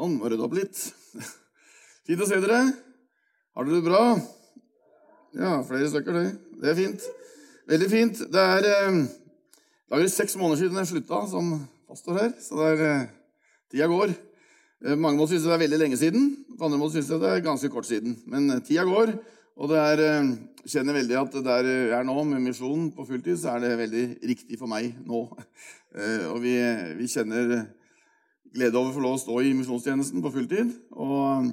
Sånn, 0.00 0.14
må 0.16 0.30
rydde 0.32 0.46
opp 0.46 0.54
litt. 0.56 0.78
Fint 2.08 2.22
å 2.24 2.26
se 2.28 2.38
dere. 2.40 2.60
Har 3.52 3.66
dere 3.66 3.80
det 3.82 3.84
bra? 3.84 4.04
Ja, 5.36 5.50
flere 5.68 5.90
stykker, 5.92 6.16
det. 6.16 6.30
Det 6.62 6.70
er 6.70 6.76
fint. 6.78 7.02
Veldig 7.68 7.88
fint. 7.90 8.22
Det 8.32 8.44
er, 8.54 8.68
eh, 8.70 8.96
det 9.92 9.98
er 9.98 10.08
seks 10.08 10.38
måneder 10.40 10.62
siden 10.62 10.80
jeg 10.80 10.88
slutta 10.88 11.18
som 11.28 11.50
pastor 11.90 12.16
her, 12.16 12.32
så 12.40 12.56
det 12.56 12.70
er, 12.70 12.80
eh, 12.86 13.10
tida 13.74 13.90
går. 13.92 14.14
Eh, 14.86 14.96
mange 14.96 15.20
måter 15.20 15.34
synes 15.34 15.50
det 15.50 15.52
er 15.58 15.62
veldig 15.66 15.80
lenge 15.82 15.98
siden, 16.00 16.24
på 16.56 16.64
andre 16.64 16.80
måter 16.80 16.96
synes 16.96 17.20
det 17.20 17.32
er 17.34 17.44
ganske 17.44 17.68
kort 17.68 17.90
siden. 17.90 18.16
Men 18.24 18.48
eh, 18.56 18.62
tida 18.64 18.86
går, 18.88 19.12
og 19.60 19.68
det 19.68 19.82
er, 19.84 20.04
eh, 20.06 20.30
kjenner 20.64 20.96
veldig 20.96 21.18
at 21.20 21.36
der 21.44 21.68
jeg 21.68 21.98
er 21.98 22.08
nå, 22.08 22.16
med 22.24 22.40
misjonen 22.40 22.88
på 22.96 23.04
fulltid, 23.04 23.36
så 23.36 23.52
er 23.52 23.66
det 23.66 23.76
veldig 23.84 24.06
riktig 24.32 24.56
for 24.56 24.66
meg 24.66 24.96
nå. 25.04 25.26
Eh, 25.90 26.22
Og 26.30 26.36
vi, 26.38 26.54
vi 26.94 27.06
kjenner 27.10 27.66
glede 28.54 28.78
over 28.78 28.90
å 28.90 28.96
få 28.96 29.02
lov 29.04 29.16
å 29.18 29.22
stå 29.22 29.40
i 29.44 29.56
misjonstjenesten 29.58 30.22
på 30.24 30.32
fulltid. 30.34 30.72
Og 30.96 31.50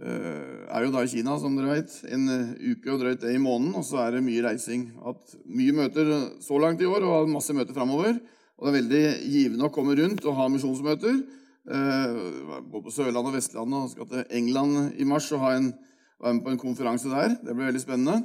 eh, 0.00 0.64
er 0.68 0.86
jo 0.86 0.92
da 0.94 1.04
i 1.04 1.10
Kina, 1.10 1.36
som 1.40 1.56
dere 1.58 1.78
vet, 1.78 1.96
en 2.10 2.28
eh, 2.34 2.52
uke 2.74 2.92
og 2.94 3.02
drøyt 3.02 3.24
det 3.24 3.34
i 3.34 3.42
måneden. 3.42 3.74
Og 3.80 3.86
så 3.86 4.02
er 4.04 4.16
det 4.16 4.24
mye 4.26 4.44
reising. 4.46 4.88
Hatt 5.04 5.36
mye 5.44 5.76
møter 5.76 6.12
så 6.44 6.60
langt 6.62 6.82
i 6.82 6.90
år 6.90 7.06
og 7.08 7.32
masse 7.32 7.56
møter 7.56 7.76
framover. 7.76 8.18
Og 8.54 8.66
det 8.66 8.70
er 8.70 8.78
veldig 8.78 9.04
givende 9.34 9.66
å 9.66 9.74
komme 9.74 9.96
rundt 9.98 10.26
og 10.28 10.38
ha 10.38 10.46
misjonsmøter. 10.52 11.18
Eh, 11.64 12.22
både 12.70 12.84
på 12.84 12.92
Sørlandet 12.92 13.32
og 13.32 13.36
Vestlandet 13.38 13.80
og 13.80 13.92
skal 13.94 14.10
til 14.10 14.24
England 14.36 14.98
i 15.00 15.06
mars 15.08 15.30
og 15.32 15.42
ha 15.46 15.54
en, 15.56 15.70
være 16.20 16.36
med 16.36 16.46
på 16.46 16.54
en 16.54 16.62
konferanse 16.62 17.10
der. 17.10 17.38
Det 17.40 17.54
blir 17.54 17.72
veldig 17.72 17.82
spennende. 17.82 18.20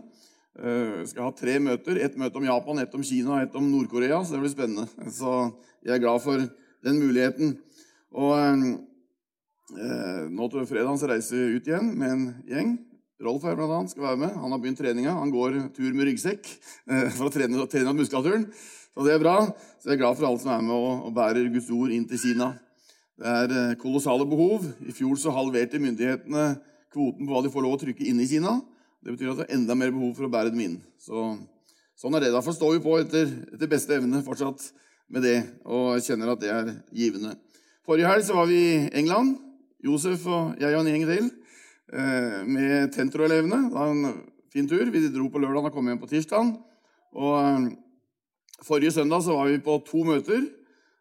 Eh, 0.59 1.05
skal 1.07 1.29
ha 1.29 1.33
tre 1.35 1.55
møter. 1.63 1.97
Ett 2.03 2.17
møte 2.19 2.37
om 2.37 2.47
Japan, 2.47 2.81
ett 2.83 2.95
om 2.95 3.03
Kina 3.05 3.37
og 3.37 3.43
ett 3.45 3.55
om 3.55 3.69
Nord-Korea. 3.71 4.21
Så 4.23 4.35
det 4.35 4.43
blir 4.43 4.53
spennende. 4.53 4.89
Så 5.19 5.53
jeg 5.85 5.95
er 5.95 6.03
glad 6.03 6.21
for 6.23 6.43
den 6.85 6.99
muligheten. 7.01 7.57
Og 8.15 8.35
eh, 8.39 10.23
nå 10.29 10.49
til 10.51 10.69
fredag 10.69 11.09
reiser 11.11 11.37
vi 11.37 11.57
ut 11.59 11.69
igjen 11.69 11.91
med 11.99 12.13
en 12.15 12.29
gjeng. 12.49 12.77
Rolf 13.19 13.43
her 13.43 13.57
blant 13.59 13.75
annet 13.75 13.91
skal 13.91 14.05
være 14.05 14.21
med. 14.21 14.35
Han 14.39 14.53
har 14.55 14.61
begynt 14.63 14.79
treninga. 14.79 15.17
Han 15.19 15.31
går 15.33 15.57
tur 15.75 15.91
med 15.91 16.07
ryggsekk 16.07 16.45
eh, 16.87 17.09
for 17.17 17.27
å 17.27 17.33
trene, 17.33 17.65
trene 17.67 17.95
muskulaturen. 17.97 18.47
Så 18.95 19.05
det 19.05 19.13
er 19.15 19.21
bra. 19.21 19.35
Så 19.79 19.91
jeg 19.91 19.97
er 19.97 20.01
glad 20.05 20.15
for 20.15 20.29
alle 20.29 20.39
som 20.39 20.53
er 20.55 20.63
med 20.63 20.75
og, 20.75 21.05
og 21.09 21.15
bærer 21.17 21.51
Guds 21.51 21.69
ord 21.75 21.91
inn 21.95 22.07
til 22.07 22.21
Kina. 22.23 22.53
Det 23.19 23.35
er 23.43 23.55
eh, 23.57 23.77
kolossale 23.81 24.27
behov. 24.29 24.63
I 24.87 24.95
fjor 24.95 25.19
så 25.19 25.35
halverte 25.35 25.81
myndighetene 25.83 26.45
kvoten 26.93 27.27
på 27.27 27.35
hva 27.35 27.43
de 27.43 27.51
får 27.53 27.65
lov 27.65 27.75
å 27.75 27.81
trykke 27.83 28.07
inn 28.07 28.23
i 28.23 28.27
Kina. 28.29 28.55
Det 29.03 29.13
betyr 29.13 29.33
at 29.33 29.41
det 29.41 29.49
er 29.49 29.57
enda 29.57 29.75
mer 29.79 29.91
behov 29.95 30.15
for 30.15 30.27
å 30.27 30.31
bære 30.31 30.53
dem 30.53 30.63
inn. 30.63 30.77
Så, 30.99 31.27
sånn 31.99 32.15
er 32.15 32.23
det. 32.23 32.31
Derfor 32.35 32.55
står 32.55 32.77
vi 32.77 32.83
på 32.87 32.95
etter, 33.03 33.27
etter 33.51 33.71
beste 33.71 33.99
evne 33.99 34.23
fortsatt 34.23 34.63
med 35.09 35.25
det, 35.25 35.37
og 35.65 35.95
jeg 35.97 36.11
kjenner 36.11 36.33
at 36.33 36.41
det 36.41 36.49
er 36.53 36.73
givende. 36.93 37.33
Forrige 37.85 38.09
helg 38.09 38.25
så 38.27 38.35
var 38.37 38.49
vi 38.49 38.59
i 38.61 38.89
England, 39.01 39.37
Josef 39.85 40.25
og 40.29 40.59
jeg 40.61 40.75
og 40.75 40.83
en 40.83 40.91
gjeng 40.91 41.05
til, 41.09 41.29
eh, 41.93 42.39
med 42.45 42.93
Tentro-elevene. 42.93 43.63
Det 43.69 43.73
var 43.73 43.89
en 43.89 44.21
fin 44.53 44.67
tur. 44.67 44.85
Vi 44.91 45.07
dro 45.09 45.29
på 45.29 45.41
lørdag 45.41 45.69
og 45.69 45.73
kom 45.73 45.87
hjem 45.87 46.01
på 46.01 46.09
tirsdag. 46.09 46.53
Og 47.15 47.35
eh, 47.41 47.69
forrige 48.65 48.91
søndag 48.91 49.23
så 49.23 49.33
var 49.33 49.49
vi 49.49 49.57
på 49.63 49.79
to 49.87 50.03
møter. 50.03 50.45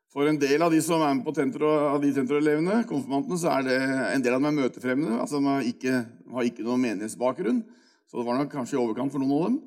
For 0.08 0.24
en 0.24 0.38
del 0.40 0.62
av 0.64 0.72
de 0.72 0.80
som 0.80 1.02
er 1.04 1.18
med 1.18 1.24
på 1.26 1.34
tentro, 1.36 1.68
av 1.68 2.00
de 2.00 2.14
Tentro-elevene, 2.16 2.86
konfirmantene, 2.88 3.36
så 3.36 3.58
er 3.58 3.66
det 3.66 3.80
en 4.14 4.22
del 4.24 4.32
av 4.32 4.40
dem 4.40 4.48
er 4.48 4.62
møtefremmede. 4.62 5.18
altså 5.20 5.36
De 5.36 5.50
har 5.50 5.66
ikke, 5.68 5.98
har 6.32 6.48
ikke 6.48 6.64
noen 6.64 6.80
menighetsbakgrunn. 6.80 7.60
Så 8.08 8.16
det 8.16 8.24
var 8.24 8.38
nok 8.38 8.54
kanskje 8.54 8.78
i 8.78 8.80
overkant 8.80 9.12
for 9.12 9.20
noen 9.20 9.36
av 9.36 9.50
dem. 9.50 9.58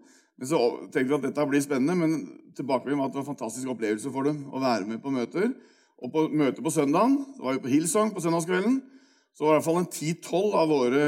Men 0.42 0.50
så 0.50 0.60
tenkte 0.90 1.06
vi 1.06 1.18
at 1.20 1.26
dette 1.28 1.44
blir 1.46 1.62
spennende, 1.62 1.94
men 1.94 2.14
tilbake 2.58 2.90
med 2.90 3.04
at 3.06 3.12
det 3.14 3.20
var 3.20 3.28
en 3.28 3.34
fantastisk 3.36 3.70
opplevelse 3.70 4.10
for 4.10 4.26
dem 4.26 4.40
å 4.50 4.62
være 4.64 4.88
med 4.90 4.98
på 5.04 5.14
møter. 5.14 5.52
Og 6.02 6.10
på 6.10 6.24
møtet 6.34 6.64
på 6.66 6.72
søndagen, 6.74 7.20
det 7.36 7.46
var 7.46 7.54
jo 7.54 7.62
på 7.62 7.70
Hillsong 7.70 8.10
på 8.16 8.24
søndagskvelden, 8.24 8.80
så 9.38 9.46
var 9.46 9.54
det 9.54 9.54
i 9.54 9.60
hvert 9.60 9.68
fall 9.68 9.82
en 9.84 9.92
10-12 9.92 10.56
av 10.58 10.72
våre 10.74 11.04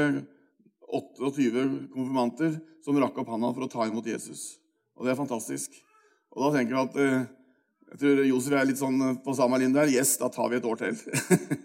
28 0.94 1.64
konfirmanter 1.96 2.52
som 2.84 3.00
rakk 3.02 3.18
opp 3.18 3.32
handa 3.34 3.50
for 3.56 3.66
å 3.66 3.72
ta 3.72 3.88
imot 3.88 4.06
Jesus. 4.06 4.52
Og 4.94 5.02
det 5.02 5.12
er 5.12 5.18
fantastisk. 5.18 5.74
Og 6.30 6.44
da 6.44 6.50
tenker 6.54 6.76
jeg 6.76 6.86
at 6.86 7.00
eh, 7.02 7.24
jeg 7.90 8.00
tror 8.04 8.20
Josef 8.28 8.54
er 8.54 8.68
litt 8.68 8.78
sånn 8.78 9.02
på 9.24 9.34
samme 9.34 9.58
linje 9.58 9.80
der. 9.80 9.90
Yes, 9.96 10.14
da 10.20 10.28
tar 10.32 10.52
vi 10.52 10.60
et 10.60 10.68
år 10.68 10.78
til. 10.78 10.94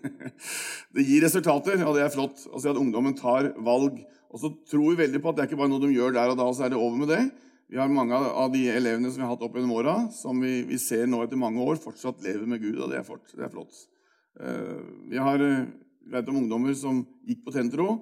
det 0.98 1.06
gir 1.06 1.22
resultater, 1.22 1.86
og 1.86 1.94
det 1.98 2.08
er 2.08 2.16
flott 2.18 2.48
å 2.50 2.62
se 2.62 2.74
at 2.74 2.82
ungdommen 2.82 3.14
tar 3.18 3.52
valg. 3.62 4.02
Og 4.34 4.42
så 4.42 4.52
tror 4.70 4.90
vi 4.90 5.04
veldig 5.04 5.22
på 5.22 5.30
at 5.30 5.38
det 5.38 5.46
er 5.46 5.52
ikke 5.52 5.62
bare 5.62 5.74
noe 5.76 5.86
de 5.86 5.94
gjør 5.94 6.18
der 6.18 6.34
og 6.34 6.42
da, 6.42 6.50
og 6.50 6.58
så 6.58 6.66
er 6.66 6.74
det 6.74 6.82
over 6.82 6.98
med 6.98 7.14
det. 7.14 7.22
Vi 7.70 7.78
har 7.78 7.90
mange 7.94 8.18
av 8.18 8.50
de 8.50 8.64
elevene 8.72 9.12
som 9.12 9.22
vi 9.22 9.26
har 9.28 9.36
hatt 9.36 9.44
opp 9.46 9.54
gjennom 9.54 9.76
åra, 9.78 9.94
som 10.10 10.40
vi, 10.42 10.64
vi, 10.66 10.78
ser 10.82 11.06
nå 11.06 11.20
etter 11.22 11.38
mange 11.38 11.62
år 11.62 11.78
fortsatt 11.78 12.24
lever 12.26 12.48
med 12.50 12.64
Gud, 12.64 12.80
og 12.82 12.90
det 12.90 12.98
er, 12.98 13.06
fort, 13.06 13.30
det 13.30 13.46
er 13.46 13.52
flott. 13.54 13.84
Uh, 14.42 14.80
vi 15.12 15.20
har 15.22 15.44
uh, 15.44 16.16
om 16.24 16.40
ungdommer 16.40 16.74
som 16.78 17.04
gikk 17.30 17.44
på 17.46 17.54
Tentro, 17.54 18.00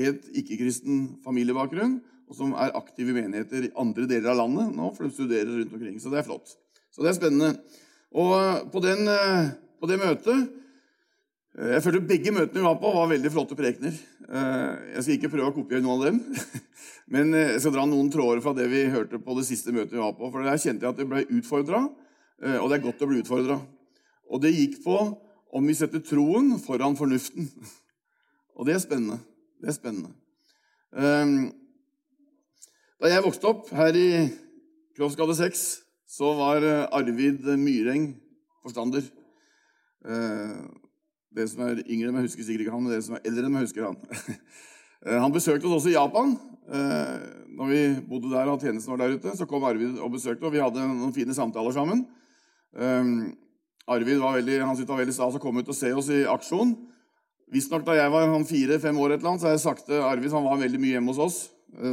helt 0.00 0.24
ikke-kristen 0.32 1.20
familiebakgrunn, 1.26 1.98
og 2.30 2.38
som 2.38 2.54
er 2.56 2.72
aktive 2.78 3.12
i 3.12 3.18
menigheter 3.18 3.68
i 3.68 3.72
andre 3.82 4.08
deler 4.08 4.32
av 4.32 4.40
landet 4.40 4.72
nå, 4.78 4.88
for 4.96 5.04
de 5.04 5.12
studerer 5.12 5.52
rundt 5.52 5.76
omkring. 5.76 6.00
Så 6.00 6.14
det 6.14 6.22
er 6.22 6.28
flott. 6.30 6.54
Så 6.88 7.04
det 7.04 7.12
er 7.12 7.18
spennende. 7.18 7.52
Og 8.16 8.32
uh, 8.32 8.64
på, 8.72 8.80
den, 8.86 9.04
på 9.82 9.90
det 9.90 10.00
møtet 10.00 10.48
jeg 11.60 11.82
følte 11.84 12.00
Begge 12.08 12.32
møtene 12.32 12.62
vi 12.62 12.64
var 12.64 12.78
på, 12.80 12.90
var 12.94 13.10
veldig 13.10 13.30
flotte 13.34 13.56
prekener. 13.58 13.96
Jeg 14.30 15.02
skal 15.02 15.16
ikke 15.16 15.32
prøve 15.32 15.50
å 15.50 15.56
kopiere 15.58 15.84
noen 15.84 15.98
av 15.98 16.06
dem. 16.08 16.20
Men 17.12 17.34
jeg 17.36 17.58
skal 17.60 17.74
dra 17.74 17.84
noen 17.88 18.08
tråder 18.12 18.40
fra 18.40 18.54
det 18.56 18.68
vi 18.72 18.86
hørte 18.88 19.20
på 19.20 19.36
det 19.36 19.44
siste 19.48 19.74
møtet 19.74 19.92
vi 19.98 20.00
var 20.00 20.14
på. 20.16 20.30
For 20.32 20.46
der 20.46 20.62
kjente 20.62 20.86
jeg 20.86 20.94
at 20.94 21.02
jeg 21.02 21.10
ble 21.10 21.26
utfordra, 21.36 21.82
og 22.62 22.66
det 22.70 22.78
er 22.78 22.84
godt 22.86 23.04
å 23.04 23.10
bli 23.10 23.20
utfordra. 23.20 23.58
Og 24.30 24.40
det 24.40 24.54
gikk 24.54 24.78
på 24.86 24.96
om 25.52 25.68
vi 25.68 25.76
setter 25.76 26.00
troen 26.06 26.54
foran 26.62 26.96
fornuften. 26.96 27.50
Og 28.56 28.66
det 28.68 28.76
er 28.76 28.82
spennende. 28.82 29.20
Det 29.60 29.70
er 29.72 29.76
spennende. 29.76 30.12
Da 33.00 33.08
jeg 33.08 33.24
vokste 33.24 33.48
opp 33.48 33.70
her 33.76 33.96
i 33.96 34.08
Kroppsgade 34.96 35.36
6, 35.38 35.62
så 36.10 36.32
var 36.36 36.64
Arvid 36.92 37.46
Myreng 37.60 38.12
forstander. 38.64 39.04
Det 41.30 41.46
som 41.50 41.62
er 41.62 41.82
yngre, 41.86 42.10
men 42.10 42.24
husker 42.26 42.42
sikkert 42.42 42.66
ikke 42.66 42.74
han, 42.74 42.82
men 42.84 42.94
det 42.96 43.04
som 43.06 43.14
er 43.14 43.26
eldre, 43.30 43.48
men 43.48 43.62
husker 43.62 43.86
han. 43.86 43.98
Han 45.24 45.32
besøkte 45.32 45.64
oss 45.64 45.78
også 45.78 45.88
i 45.88 45.94
Japan. 45.94 46.34
Når 47.56 47.68
vi 47.70 47.78
bodde 48.04 48.34
der 48.34 48.50
og 48.52 48.60
tjenesten 48.60 48.92
var 48.92 48.98
der 49.00 49.14
ute, 49.16 49.32
så 49.32 49.46
kom 49.48 49.62
Arvid 49.64 49.94
og 49.96 50.10
besøkte, 50.12 50.44
og 50.44 50.52
vi 50.52 50.60
hadde 50.60 50.82
noen 50.90 51.14
fine 51.16 51.32
samtaler 51.32 51.72
sammen. 51.72 52.02
Arvid 53.88 54.20
var 54.20 54.36
veldig, 54.36 54.58
han 54.60 54.74
syntes 54.74 54.84
det 54.84 54.92
var 54.92 55.00
veldig 55.00 55.14
stas 55.16 55.38
å 55.38 55.40
komme 55.40 55.64
ut 55.64 55.72
og 55.72 55.78
se 55.78 55.94
oss 55.96 56.10
i 56.12 56.18
aksjon. 56.28 56.74
Visstnok 57.50 57.86
da 57.86 57.96
jeg 57.96 58.12
var 58.12 58.34
fire-fem 58.46 59.00
år, 59.00 59.14
et 59.14 59.22
eller 59.22 59.32
annet, 59.32 59.42
så 59.42 59.48
har 59.48 59.56
jeg 59.56 59.64
sagt 59.64 59.88
til 59.88 60.04
Arvid 60.04 60.36
Han 60.36 60.44
var 60.44 60.60
veldig 60.60 60.82
mye 60.82 60.98
hjemme 60.98 61.14
hos 61.14 61.22
oss. 61.24 61.38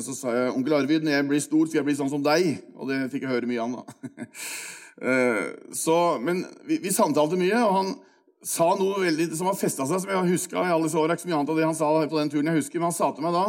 Så 0.04 0.18
sa 0.18 0.34
jeg 0.36 0.52
onkel 0.52 0.76
Arvid, 0.78 1.06
når 1.06 1.16
jeg 1.16 1.28
blir 1.30 1.42
stor, 1.42 1.64
skal 1.70 1.80
jeg 1.80 1.88
bli 1.88 1.96
sånn 1.98 2.12
som 2.12 2.26
deg. 2.26 2.60
Og 2.76 2.92
det 2.92 3.00
fikk 3.14 3.24
jeg 3.24 3.32
høre 3.32 3.50
mye 3.50 3.64
om. 3.64 3.80
da. 3.80 4.12
Så, 5.86 5.96
men 6.22 6.44
vi, 6.68 6.80
vi 6.84 6.94
samtalte 6.94 7.40
mye, 7.40 7.64
og 7.64 7.74
han 7.80 7.96
sa 8.46 8.68
noe 8.78 9.00
veldig, 9.02 9.30
som 9.38 9.50
har 9.50 9.58
festa 9.58 9.86
seg, 9.88 10.02
som 10.02 10.12
jeg 10.12 10.20
har 10.20 10.28
huska 10.30 10.62
i 10.62 10.74
alle 10.74 10.88
disse 10.88 11.00
år. 11.00 11.14
Ikke 11.14 11.26
så 11.26 11.30
mye 11.32 11.40
annet 11.40 11.54
av 11.54 11.60
det 11.60 11.66
han 11.68 11.78
sa 11.78 11.92
på 12.04 12.20
den 12.20 12.34
turen 12.34 12.52
jeg 12.52 12.62
husker, 12.62 12.80
men 12.80 12.90
han 12.90 12.98
sa 12.98 13.10
til 13.14 13.26
meg 13.26 13.38
da 13.38 13.48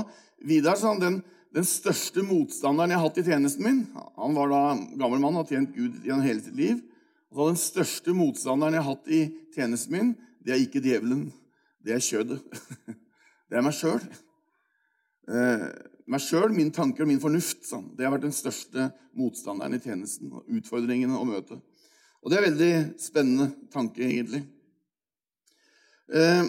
Vidar, 0.49 0.79
sa 0.79 0.93
han, 0.93 1.01
den, 1.03 1.17
den 1.55 1.67
største 1.67 2.23
motstanderen 2.23 2.93
jeg 2.95 3.01
har 3.01 3.09
hatt 3.09 3.19
i 3.19 3.25
tjenesten 3.27 3.65
min 3.67 3.81
Han 4.15 4.37
var 4.37 4.53
da 4.53 4.61
gammel 5.01 5.19
mann 5.19 5.35
og 5.35 5.43
har 5.43 5.51
tjent 5.51 5.75
Gud 5.75 5.97
gjennom 6.07 6.23
hele 6.23 6.45
sitt 6.45 6.55
liv. 6.55 6.79
Og 7.33 7.41
sa, 7.41 7.49
Den 7.49 7.61
største 7.65 8.15
motstanderen 8.15 8.79
jeg 8.79 8.85
har 8.85 8.93
hatt 8.93 9.11
i 9.11 9.23
tjenesten 9.57 9.97
min, 9.97 10.15
det 10.47 10.55
er 10.55 10.63
ikke 10.63 10.83
djevelen. 10.85 11.29
Det 11.85 11.97
er 11.97 12.05
kjødet. 12.05 12.41
Det 13.49 13.57
er 13.57 13.65
meg 13.65 13.73
sjøl. 13.73 14.03
Eh, 15.33 15.63
meg 16.13 16.21
sjøl, 16.21 16.51
mine 16.53 16.73
tanker 16.77 17.07
og 17.07 17.09
min 17.09 17.21
fornuft. 17.23 17.63
Sånn. 17.65 17.87
Det 17.97 18.05
har 18.05 18.13
vært 18.13 18.27
den 18.27 18.35
største 18.37 18.91
motstanderen 19.17 19.79
i 19.79 19.81
tjenesten. 19.81 20.35
Utfordringene 20.59 21.17
å 21.17 21.25
møte. 21.25 21.57
Og 22.21 22.29
det 22.29 22.37
er 22.37 22.43
en 22.43 22.51
veldig 22.51 23.01
spennende 23.01 23.49
tanke, 23.73 24.05
egentlig. 24.05 24.43
Eh, 26.09 26.45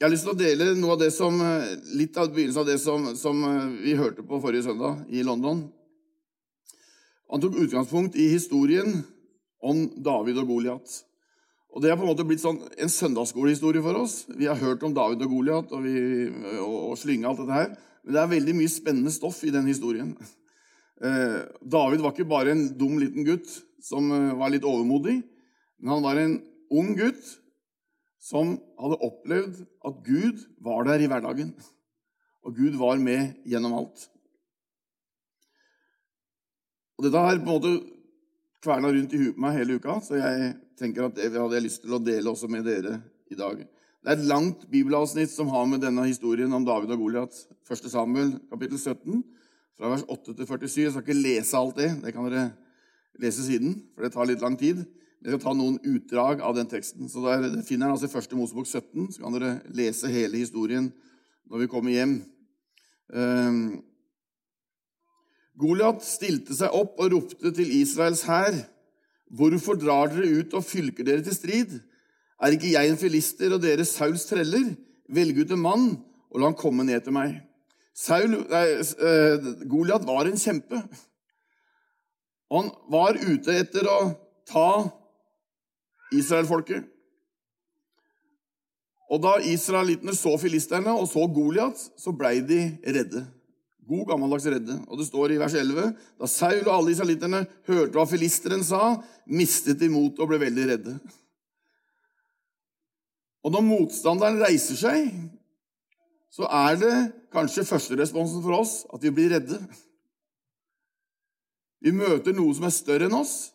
jeg 0.00 0.06
har 0.06 0.10
lyst 0.10 0.24
til 0.26 0.32
å 0.32 0.38
dele 0.38 0.72
noe 0.74 0.96
av 0.96 1.02
det 1.02 1.10
som, 1.14 1.36
litt 1.94 2.16
av 2.18 2.32
begynnelsen 2.32 2.62
av 2.62 2.70
det 2.70 2.78
som, 2.82 3.04
som, 3.14 3.44
vi 3.84 3.94
hørte 3.98 4.24
på 4.26 4.40
forrige 4.42 4.64
søndag 4.66 5.04
i 5.12 5.22
London. 5.22 5.60
Han 7.30 7.42
tok 7.42 7.60
utgangspunkt 7.62 8.16
i 8.18 8.30
historien 8.32 9.02
om 9.62 9.84
David 10.00 10.40
og 10.42 10.48
Goliat. 10.50 10.96
Og 11.70 11.84
Det 11.84 11.92
har 11.92 12.00
på 12.00 12.02
en 12.02 12.10
måte 12.10 12.26
blitt 12.26 12.42
sånn 12.42 12.58
en 12.80 12.90
søndagsskolehistorie 12.90 13.84
for 13.84 14.00
oss. 14.00 14.24
Vi 14.32 14.48
har 14.50 14.58
hørt 14.58 14.82
om 14.82 14.96
David 14.96 15.22
og 15.22 15.36
Goliat 15.36 15.70
og, 15.76 15.86
og, 15.86 16.76
og 16.90 16.98
slynge 16.98 17.30
alt 17.30 17.44
dette 17.44 17.58
her. 17.60 17.70
Men 18.02 18.16
det 18.16 18.22
er 18.24 18.34
veldig 18.34 18.56
mye 18.58 18.72
spennende 18.72 19.14
stoff 19.14 19.44
i 19.46 19.54
den 19.54 19.70
historien. 19.70 20.14
Eh, 21.00 21.36
David 21.64 22.02
var 22.04 22.12
ikke 22.12 22.28
bare 22.28 22.52
en 22.52 22.66
dum 22.76 22.98
liten 23.00 23.24
gutt 23.24 23.46
som 23.80 24.10
var 24.36 24.50
litt 24.52 24.66
overmodig, 24.68 25.14
men 25.80 25.92
han 25.94 26.02
var 26.04 26.18
en 26.20 26.34
ung 26.70 26.94
gutt 26.98 27.36
som 28.20 28.54
hadde 28.80 29.00
opplevd 29.06 29.62
at 29.88 30.00
Gud 30.06 30.42
var 30.62 30.84
der 30.88 31.02
i 31.02 31.08
hverdagen. 31.10 31.54
Og 32.44 32.56
Gud 32.56 32.76
var 32.80 33.00
med 33.00 33.40
gjennom 33.48 33.76
alt. 33.80 34.06
Og 37.00 37.06
Dette 37.06 37.24
har 37.24 37.40
på 37.40 37.48
en 37.48 37.54
måte 37.54 37.74
kverna 38.60 38.92
rundt 38.92 39.14
i 39.16 39.20
huet 39.22 39.36
på 39.36 39.40
meg 39.40 39.56
hele 39.56 39.78
uka, 39.80 39.98
så 40.04 40.18
jeg 40.20 40.50
tenker 40.76 41.06
at 41.06 41.16
det 41.16 41.32
hadde 41.32 41.56
jeg 41.56 41.64
lyst 41.64 41.84
til 41.84 41.96
å 41.96 42.00
dele 42.04 42.32
også 42.32 42.48
med 42.52 42.66
dere 42.68 42.98
i 43.32 43.38
dag. 43.38 43.62
Det 44.00 44.08
er 44.08 44.18
et 44.18 44.28
langt 44.28 44.66
bibelavsnitt 44.72 45.32
som 45.32 45.48
har 45.52 45.66
med 45.68 45.82
denne 45.84 46.04
historien 46.06 46.52
om 46.56 46.64
David 46.64 46.92
og 46.92 47.02
Goliat 47.02 47.36
1. 47.68 47.88
Samuel 47.92 48.34
kapittel 48.52 48.80
17, 48.80 49.22
fra 49.76 49.92
vers 49.92 50.04
8 50.12 50.36
til 50.36 50.48
47. 50.48 50.76
Jeg 50.84 50.92
skal 50.92 51.04
ikke 51.06 51.20
lese 51.20 51.56
alt 51.56 51.80
det. 51.80 51.90
Det 52.04 52.12
kan 52.12 52.28
dere 52.28 52.46
lese 53.20 53.44
siden, 53.44 53.78
for 53.94 54.04
det 54.04 54.12
tar 54.12 54.28
litt 54.28 54.44
lang 54.44 54.56
tid. 54.60 54.84
Jeg 55.20 55.34
skal 55.34 55.40
ta 55.42 55.52
noen 55.52 55.76
utdrag 55.84 56.40
av 56.40 56.54
den 56.56 56.68
teksten. 56.70 57.08
Så 57.12 57.20
der, 57.20 57.44
finner 57.68 57.90
dere 57.90 57.96
altså 57.98 58.08
i 58.08 58.22
1. 58.22 58.34
Mosebok 58.38 58.68
17. 58.68 59.10
Så 59.12 59.20
kan 59.20 59.34
dere 59.36 59.58
lese 59.76 60.08
hele 60.08 60.40
historien 60.40 60.88
når 61.50 61.64
vi 61.64 61.68
kommer 61.68 61.92
hjem. 61.92 62.14
Um, 63.12 63.58
Goliat 65.60 66.00
stilte 66.06 66.56
seg 66.56 66.72
opp 66.72 66.96
og 67.02 67.10
ropte 67.12 67.52
til 67.52 67.72
Israels 67.82 68.22
hær. 68.24 68.56
Hvorfor 69.36 69.76
drar 69.76 70.08
dere 70.14 70.40
ut 70.40 70.56
og 70.56 70.64
fylker 70.64 71.04
dere 71.04 71.24
til 71.26 71.36
strid? 71.36 71.74
Er 72.40 72.56
ikke 72.56 72.72
jeg 72.72 72.88
en 72.88 73.00
filister 73.00 73.52
og 73.52 73.60
dere 73.60 73.84
Sauls 73.84 74.24
treller? 74.30 74.70
Velg 75.12 75.42
ut 75.42 75.52
en 75.52 75.60
mann 75.60 75.86
og 76.30 76.40
la 76.40 76.48
han 76.48 76.56
komme 76.56 76.86
ned 76.88 77.04
til 77.04 77.12
meg. 77.12 77.36
Saul, 77.92 78.38
eh, 78.56 79.50
Goliat 79.68 80.06
var 80.08 80.24
en 80.24 80.40
kjempe. 80.40 80.80
Han 82.54 82.72
var 82.88 83.18
ute 83.20 83.58
etter 83.60 83.84
å 83.90 83.98
ta 84.48 84.70
israelfolket. 86.14 86.86
Og 89.10 89.18
da 89.22 89.36
israelittene 89.42 90.14
så 90.14 90.36
filisterne 90.38 90.92
og 90.94 91.08
så 91.10 91.26
Goliat, 91.34 91.78
så 91.98 92.14
blei 92.14 92.38
de 92.46 92.62
redde. 92.86 93.24
God 93.90 94.06
gammeldags 94.06 94.46
redde. 94.46 94.76
Og 94.86 95.00
det 95.00 95.08
står 95.08 95.34
i 95.34 95.40
vers 95.40 95.56
11.: 95.58 95.88
Da 96.20 96.28
Saul 96.30 96.62
og 96.62 96.76
alle 96.76 96.94
israelitterne 96.94 97.40
hørte 97.66 97.96
hva 97.96 98.06
filisteren 98.06 98.62
sa, 98.66 99.00
mistet 99.26 99.80
de 99.80 99.90
motet 99.90 100.22
og 100.22 100.30
ble 100.30 100.38
veldig 100.44 100.68
redde. 100.70 100.94
Og 103.42 103.54
når 103.54 103.66
motstanderen 103.66 104.38
reiser 104.42 104.78
seg, 104.78 105.10
så 106.30 106.46
er 106.46 106.76
det 106.78 106.94
kanskje 107.34 107.66
førsteresponsen 107.66 108.44
for 108.44 108.60
oss 108.60 108.74
at 108.94 109.02
vi 109.02 109.10
blir 109.14 109.32
redde. 109.34 109.58
Vi 111.80 111.90
møter 111.96 112.36
noe 112.36 112.54
som 112.54 112.68
er 112.68 112.76
større 112.76 113.08
enn 113.08 113.16
oss, 113.16 113.50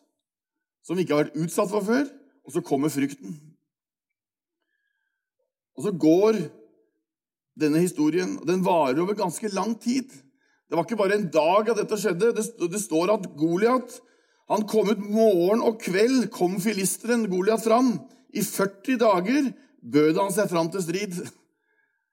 som 0.84 0.98
vi 0.98 1.06
ikke 1.06 1.16
har 1.16 1.24
vært 1.24 1.38
utsatt 1.46 1.70
for 1.70 1.86
før, 1.86 2.04
og 2.46 2.54
så 2.54 2.62
kommer 2.64 2.92
frykten. 2.92 3.34
Og 5.76 5.84
så 5.84 5.92
går 5.92 6.38
denne 7.60 7.82
historien, 7.82 8.36
og 8.40 8.46
den 8.48 8.64
varer 8.64 9.00
over 9.02 9.18
ganske 9.18 9.50
lang 9.52 9.74
tid. 9.80 10.08
Det 10.66 10.76
var 10.76 10.86
ikke 10.86 10.98
bare 10.98 11.18
en 11.18 11.28
dag 11.32 11.70
at 11.70 11.78
dette 11.80 11.98
skjedde. 12.00 12.32
Det, 12.36 12.80
står 12.82 13.12
at 13.14 13.28
Goliat 13.38 14.00
han 14.50 14.62
kom 14.70 14.90
ut 14.92 15.02
morgen 15.02 15.62
og 15.66 15.80
kveld, 15.82 16.28
kom 16.34 16.60
filisteren 16.62 17.26
Goliat 17.30 17.64
fram. 17.64 17.96
I 18.30 18.44
40 18.46 18.98
dager 19.02 19.50
bød 19.82 20.20
han 20.20 20.34
seg 20.34 20.50
fram 20.50 20.70
til 20.70 20.84
strid. 20.84 21.16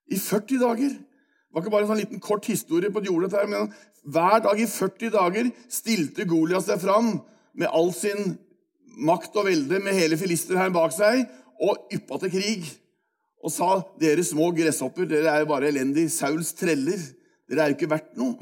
I 0.10 0.18
40 0.18 0.62
dager. 0.62 0.96
Det 0.98 1.54
var 1.54 1.62
ikke 1.62 1.74
bare 1.76 1.86
en 1.86 1.92
sånn 1.92 2.02
liten 2.02 2.24
kort 2.24 2.48
historie 2.50 2.90
på 2.90 3.04
jordet, 3.06 3.36
her, 3.38 3.46
men 3.46 3.70
hver 4.10 4.42
dag 4.42 4.58
i 4.60 4.66
40 4.66 5.14
dager 5.14 5.52
stilte 5.70 6.26
Goliat 6.26 6.66
seg 6.66 6.82
fram 6.82 7.20
med 7.54 7.70
all 7.70 7.94
sin 7.94 8.34
makt 8.98 9.36
og 9.40 9.48
velde, 9.48 9.80
med 9.84 9.98
hele 9.98 10.18
filisterhæren 10.20 10.76
bak 10.76 10.94
seg, 10.96 11.26
og 11.64 11.94
yppa 11.94 12.20
til 12.22 12.34
krig. 12.34 12.66
Og 13.44 13.52
sa, 13.52 13.84
'Dere 14.00 14.24
små 14.24 14.52
gresshopper, 14.56 15.06
dere 15.06 15.32
er 15.32 15.40
jo 15.44 15.52
bare 15.52 15.68
elendige. 15.68 16.10
Sauls 16.10 16.54
treller. 16.54 17.00
Dere 17.50 17.64
er 17.64 17.72
jo 17.72 17.78
ikke 17.78 17.92
verdt 17.92 18.16
noe.' 18.18 18.40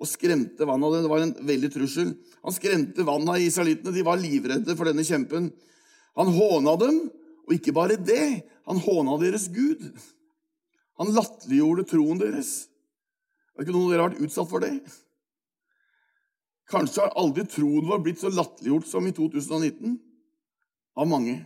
Og 0.00 0.08
skremte 0.08 0.64
vannet 0.64 0.86
av 0.86 0.94
det. 0.94 1.02
Det 1.04 1.10
var 1.12 1.22
en 1.22 1.34
veldig 1.46 1.70
trussel. 1.74 2.14
Han 2.42 2.54
skremte 2.56 3.04
vannet 3.04 3.34
av 3.34 3.42
israelittene. 3.44 3.92
De 3.92 4.02
var 4.02 4.16
livredde 4.16 4.76
for 4.76 4.88
denne 4.88 5.04
kjempen. 5.04 5.50
Han 6.16 6.32
håna 6.32 6.72
dem, 6.80 7.10
og 7.46 7.52
ikke 7.52 7.74
bare 7.76 7.98
det. 8.00 8.48
Han 8.66 8.80
håna 8.80 9.18
deres 9.20 9.48
Gud. 9.52 9.84
Han 10.98 11.12
latterliggjorde 11.12 11.84
troen 11.90 12.18
deres. 12.18 12.68
Er 13.52 13.60
det 13.60 13.68
ikke 13.68 13.76
noen 13.76 13.90
av 13.90 13.92
dere 13.92 14.02
har 14.02 14.10
vært 14.14 14.24
utsatt 14.24 14.48
for 14.48 14.64
det? 14.64 14.72
Kanskje 16.70 17.02
har 17.02 17.16
aldri 17.18 17.44
troen 17.50 17.88
vår 17.88 18.02
blitt 18.04 18.20
så 18.22 18.30
latterliggjort 18.30 18.86
som 18.86 19.06
i 19.08 19.14
2019 19.14 19.96
av 21.00 21.08
mange. 21.10 21.40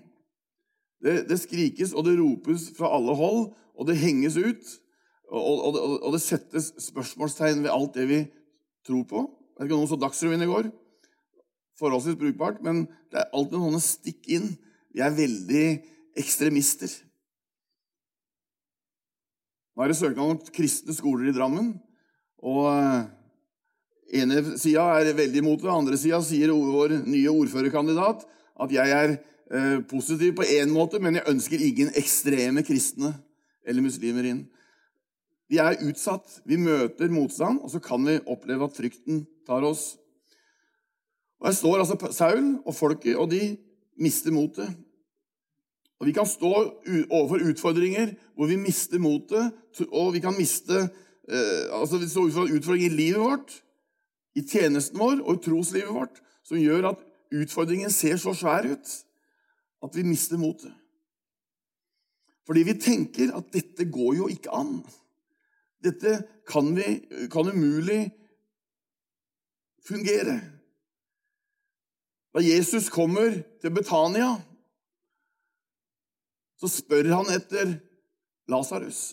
Det, 1.05 1.23
det, 1.29 1.38
skrikes 1.41 1.94
og 1.97 2.06
det 2.06 2.17
ropes 2.19 2.71
fra 2.76 2.91
alle 2.97 3.15
hold, 3.17 3.47
og 3.75 3.88
det 3.88 4.00
henges 4.00 4.37
ut. 4.41 4.75
Og, 5.32 5.43
og, 5.43 5.79
og, 5.99 6.11
det 6.15 6.23
settes 6.23 6.71
spørsmålstegn 6.87 7.65
ved 7.65 7.73
alt 7.73 7.97
det 7.97 8.06
vi 8.09 8.21
tror 8.87 9.05
på. 9.09 9.25
Jeg 9.55 9.65
vet 9.65 9.69
ikke 9.69 9.76
om 9.76 9.82
noen 9.85 9.93
så 9.93 10.00
Dagsrevyen 10.00 10.44
i 10.44 10.50
går. 10.50 10.71
Forholdsvis 11.81 12.21
brukbart, 12.21 12.61
men 12.62 12.85
det 13.11 13.23
er 13.23 13.35
alltid 13.35 13.59
noen 13.59 13.82
stikk 13.82 14.29
inn. 14.37 14.53
Vi 14.94 15.03
er 15.03 15.17
veldig 15.17 15.67
ekstremister. 16.21 16.93
Nå 19.75 19.82
er 19.82 19.91
det 19.91 19.99
søknad 19.99 20.37
om 20.37 20.55
kristne 20.55 20.94
skoler 20.94 21.32
i 21.32 21.35
Drammen. 21.35 21.73
Og 22.44 22.69
ene 24.20 24.43
sida 24.61 24.87
er 24.99 25.14
veldig 25.16 25.43
imot 25.43 25.62
det, 25.62 25.70
andre 25.72 25.99
sida 26.00 26.20
sier 26.25 26.52
vår 26.55 27.00
nye 27.05 27.32
ordførerkandidat 27.32 28.25
at 28.64 28.75
jeg 28.75 28.94
er 28.94 29.14
eh, 29.14 29.78
positiv 29.90 30.37
på 30.38 30.46
én 30.46 30.72
måte, 30.72 31.00
men 31.02 31.19
jeg 31.19 31.28
ønsker 31.31 31.62
ingen 31.62 31.90
ekstreme 31.99 32.62
kristne 32.66 33.14
eller 33.66 33.84
muslimer 33.84 34.28
inn. 34.28 34.44
Vi 35.50 35.61
er 35.61 35.81
utsatt. 35.84 36.40
Vi 36.49 36.56
møter 36.61 37.12
motstand, 37.12 37.61
og 37.62 37.72
så 37.72 37.81
kan 37.82 38.05
vi 38.06 38.20
oppleve 38.31 38.69
at 38.69 38.76
frykten 38.76 39.25
tar 39.46 39.66
oss. 39.66 39.94
Og 41.40 41.50
Her 41.50 41.56
står 41.58 41.82
altså 41.82 42.12
Saul 42.16 42.55
og 42.64 42.75
folket, 42.75 43.16
og 43.16 43.31
de 43.32 43.56
mister 44.00 44.32
motet. 44.32 44.70
Og 46.00 46.06
Vi 46.06 46.12
kan 46.12 46.26
stå 46.26 46.52
overfor 47.11 47.44
utfordringer 47.50 48.14
hvor 48.34 48.49
vi 48.50 48.56
mister 48.61 48.99
motet, 48.99 49.52
og 49.90 50.12
vi 50.14 50.20
kan 50.20 50.34
miste 50.37 50.81
eh, 51.28 51.64
altså 51.72 52.00
vi 52.00 52.08
står 52.08 52.26
overfor 52.26 52.56
utfordringer 52.56 52.90
i 52.90 52.96
livet 52.96 53.20
vårt, 53.20 53.55
i 54.34 54.42
tjenesten 54.42 54.98
vår 54.98 55.22
og 55.22 55.36
i 55.36 55.42
troslivet 55.44 55.94
vårt, 55.94 56.20
som 56.44 56.60
gjør 56.60 56.90
at 56.92 57.04
utfordringen 57.34 57.92
ser 57.92 58.19
så 58.20 58.34
svær 58.36 58.66
ut 58.69 58.94
at 59.84 59.96
vi 59.96 60.04
mister 60.06 60.40
motet. 60.40 60.72
Fordi 62.44 62.64
vi 62.66 62.76
tenker 62.76 63.32
at 63.36 63.52
dette 63.54 63.86
går 63.88 64.19
jo 64.19 64.28
ikke 64.32 64.52
an. 64.52 64.78
Dette 65.84 66.19
kan, 66.48 66.69
vi, 66.76 66.98
kan 67.32 67.48
umulig 67.48 68.10
fungere. 69.84 70.40
Da 72.34 72.42
Jesus 72.44 72.90
kommer 72.92 73.38
til 73.62 73.72
Betania 73.72 74.34
så 76.60 76.70
spør 76.70 77.10
han 77.12 77.30
etter 77.34 77.76
Lasarus. 78.49 79.12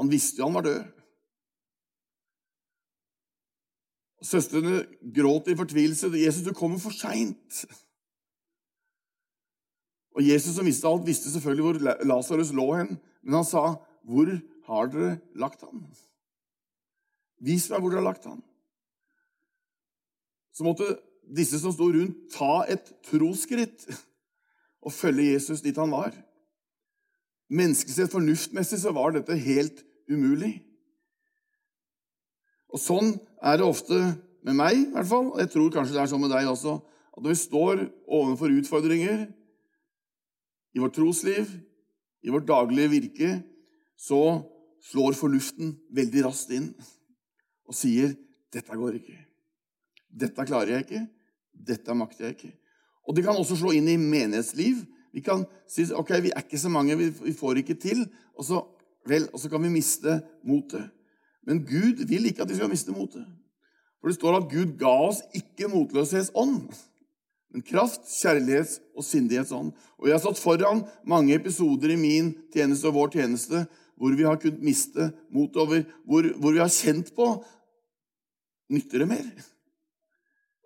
Han 0.00 0.10
visste 0.12 0.40
jo 0.40 0.48
han 0.48 0.56
var 0.56 0.66
død. 0.68 1.01
Søstrene 4.22 4.84
gråt 5.14 5.48
i 5.50 5.56
fortvilelse. 5.58 6.10
'Jesus, 6.14 6.44
du 6.46 6.52
kommer 6.54 6.78
for 6.78 6.94
seint.' 6.94 7.64
Og 10.12 10.28
Jesus, 10.28 10.54
som 10.54 10.66
visste 10.66 10.88
alt, 10.88 11.06
visste 11.06 11.32
selvfølgelig 11.32 11.64
hvor 11.64 12.04
Lasarus 12.04 12.52
lå 12.52 12.66
hen. 12.76 12.98
Men 13.22 13.34
han 13.34 13.44
sa, 13.44 13.76
'Hvor 14.04 14.40
har 14.66 14.86
dere 14.86 15.18
lagt 15.34 15.60
ham?' 15.60 15.86
Vis 17.42 17.70
meg 17.70 17.80
hvor 17.80 17.90
dere 17.90 18.02
har 18.02 18.12
lagt 18.12 18.24
ham. 18.24 18.42
Så 20.54 20.64
måtte 20.64 20.98
disse 21.36 21.58
som 21.58 21.72
sto 21.72 21.88
rundt, 21.90 22.28
ta 22.34 22.64
et 22.70 22.92
trosskritt 23.08 23.86
og 24.82 24.92
følge 24.92 25.32
Jesus 25.32 25.62
dit 25.64 25.76
han 25.76 25.90
var. 25.90 26.12
Menneskesett 27.52 28.12
fornuftmessig 28.12 28.78
så 28.82 28.92
var 28.94 29.14
dette 29.16 29.36
helt 29.36 29.82
umulig. 30.10 30.60
Og 32.72 32.80
Sånn 32.80 33.12
er 33.42 33.58
det 33.60 33.66
ofte 33.66 33.98
med 34.42 34.56
meg, 34.58 34.78
i 34.78 34.90
hvert 34.94 35.08
fall. 35.08 35.28
Jeg 35.40 35.50
tror 35.52 35.72
kanskje 35.74 35.96
det 35.96 36.02
er 36.02 36.10
sånn 36.10 36.22
med 36.24 36.32
deg 36.32 36.48
også. 36.50 36.78
At 37.12 37.20
når 37.20 37.34
vi 37.34 37.40
står 37.42 37.82
overfor 38.08 38.54
utfordringer 38.56 39.26
i 40.72 40.80
vårt 40.80 40.96
trosliv, 40.96 41.50
i 42.22 42.32
vårt 42.32 42.48
daglige 42.48 42.92
virke, 42.92 43.32
så 43.98 44.40
slår 44.82 45.18
fornuften 45.18 45.76
veldig 45.94 46.24
raskt 46.26 46.54
inn 46.56 46.72
og 47.68 47.76
sier 47.76 48.16
'Dette 48.52 48.76
går 48.76 48.98
ikke'. 48.98 49.20
'Dette 50.12 50.46
klarer 50.46 50.74
jeg 50.74 50.84
ikke'. 50.84 51.06
'Dette 51.54 51.94
makter 51.94 52.24
jeg 52.24 52.36
ikke'. 52.36 52.56
Og 53.08 53.16
det 53.16 53.24
kan 53.24 53.36
også 53.36 53.56
slå 53.56 53.70
inn 53.72 53.88
i 53.88 53.96
menighetsliv. 53.96 54.84
Vi 55.12 55.20
kan 55.20 55.44
si 55.68 55.86
ok, 55.92 56.10
vi 56.22 56.32
er 56.32 56.42
ikke 56.42 56.58
så 56.58 56.68
mange, 56.68 56.96
vi 56.98 57.32
får 57.32 57.56
ikke 57.62 57.74
til. 57.74 58.06
Og 58.36 58.44
så, 58.44 58.62
vel, 59.06 59.28
og 59.32 59.40
så 59.40 59.48
kan 59.48 59.62
vi 59.62 59.68
miste 59.68 60.20
motet. 60.44 60.90
Men 61.46 61.64
Gud 61.66 62.04
vil 62.08 62.28
ikke 62.28 62.44
at 62.44 62.50
vi 62.50 62.58
skal 62.58 62.70
miste 62.70 62.94
motet. 62.94 63.26
For 64.00 64.10
det 64.10 64.18
står 64.18 64.38
at 64.38 64.48
Gud 64.50 64.74
ga 64.80 64.92
oss 65.08 65.20
ikke 65.36 65.70
motløshetsånd, 65.70 66.72
men 67.52 67.64
kraft, 67.68 68.06
kjærlighets- 68.08 68.80
og 68.96 69.04
sindighetsånd. 69.04 69.72
Og 70.00 70.08
jeg 70.08 70.16
har 70.16 70.22
stått 70.24 70.40
foran 70.40 70.86
mange 71.06 71.36
episoder 71.36 71.92
i 71.92 72.00
min 72.00 72.32
tjeneste 72.54 72.88
og 72.88 72.96
vår 72.96 73.12
tjeneste 73.18 73.66
hvor 74.00 74.16
vi 74.18 74.24
har 74.26 74.40
kunnet 74.40 74.64
miste 74.64 75.10
motet 75.30 75.60
over, 75.62 75.82
hvor, 76.08 76.26
hvor 76.40 76.56
vi 76.56 76.62
har 76.64 76.72
kjent 76.72 77.12
på 77.14 77.34
Nytter 78.72 79.02
det 79.02 79.08
mer? 79.10 79.26